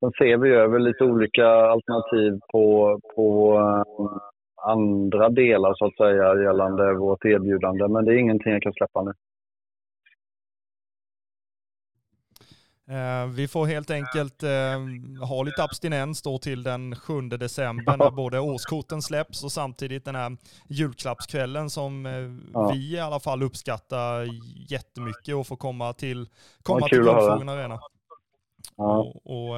sen 0.00 0.10
ser 0.18 0.36
vi 0.36 0.50
över 0.50 0.78
lite 0.78 1.04
olika 1.04 1.46
alternativ 1.48 2.38
på, 2.52 2.98
på 3.16 3.56
ehm, 3.58 4.18
andra 4.62 5.28
delar 5.28 5.74
så 5.74 5.86
att 5.86 5.96
säga 5.96 6.42
gällande 6.42 6.94
vårt 6.94 7.24
erbjudande. 7.24 7.88
Men 7.88 8.04
det 8.04 8.14
är 8.14 8.18
ingenting 8.18 8.52
jag 8.52 8.62
kan 8.62 8.72
släppa 8.72 9.02
nu. 9.02 9.12
Vi 13.28 13.48
får 13.48 13.66
helt 13.66 13.90
enkelt 13.90 14.42
eh, 14.42 14.80
ha 15.28 15.42
lite 15.42 15.62
abstinens 15.62 16.22
då 16.22 16.38
till 16.38 16.62
den 16.62 16.96
7 16.96 17.20
december 17.20 17.96
när 17.96 18.10
både 18.10 18.40
årskorten 18.40 19.02
släpps 19.02 19.44
och 19.44 19.52
samtidigt 19.52 20.04
den 20.04 20.14
här 20.14 20.36
julklappskvällen 20.68 21.70
som 21.70 22.06
eh, 22.06 22.72
vi 22.72 22.94
i 22.94 23.00
alla 23.00 23.20
fall 23.20 23.42
uppskattar 23.42 24.28
jättemycket 24.70 25.34
och 25.34 25.46
få 25.46 25.56
komma 25.56 25.92
till, 25.92 26.28
komma 26.62 26.88
till 26.88 26.98
Guldfågeln 26.98 27.48
Arena. 27.48 27.80
Ja. 28.76 28.98
Och, 28.98 29.26
och 29.26 29.56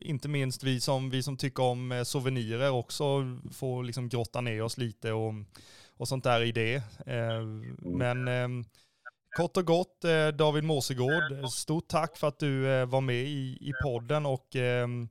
inte 0.00 0.28
minst 0.28 0.62
vi 0.62 0.80
som, 0.80 1.10
vi 1.10 1.22
som 1.22 1.36
tycker 1.36 1.62
om 1.62 2.02
souvenirer 2.06 2.70
också 2.70 3.04
får 3.52 3.84
liksom 3.84 4.08
grotta 4.08 4.40
ner 4.40 4.62
oss 4.62 4.78
lite 4.78 5.12
och, 5.12 5.34
och 5.96 6.08
sånt 6.08 6.24
där 6.24 6.42
i 6.42 6.52
det. 6.52 6.74
Äh, 7.06 7.42
men 7.78 8.28
ehm, 8.28 8.64
Kort 9.36 9.56
och 9.56 9.64
gott, 9.64 10.04
eh, 10.04 10.36
David 10.36 10.64
Måsegård, 10.64 11.48
stort 11.48 11.88
tack 11.88 12.16
för 12.16 12.28
att 12.28 12.38
du 12.38 12.72
eh, 12.72 12.86
var 12.86 13.00
med 13.00 13.14
i, 13.14 13.58
i 13.60 13.72
podden 13.84 14.26
och 14.26 14.56
ehm, 14.56 15.08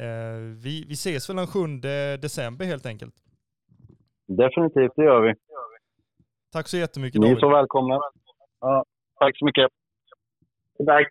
eh, 0.00 0.38
vi, 0.64 0.84
vi 0.88 0.92
ses 0.92 1.30
väl 1.30 1.36
den 1.36 1.46
7 1.46 1.60
december 2.20 2.64
helt 2.64 2.86
enkelt. 2.86 3.14
Definitivt, 4.26 4.92
det 4.96 5.04
gör 5.04 5.20
vi. 5.20 5.34
Tack 6.52 6.68
så 6.68 6.76
jättemycket 6.76 7.20
David. 7.20 7.30
Ni 7.30 7.36
är 7.36 7.40
så 7.40 7.48
välkomna. 7.48 8.00
Ja, 8.60 8.84
tack 9.18 9.38
så 9.38 9.44
mycket. 9.44 9.70
Tack. 10.86 11.08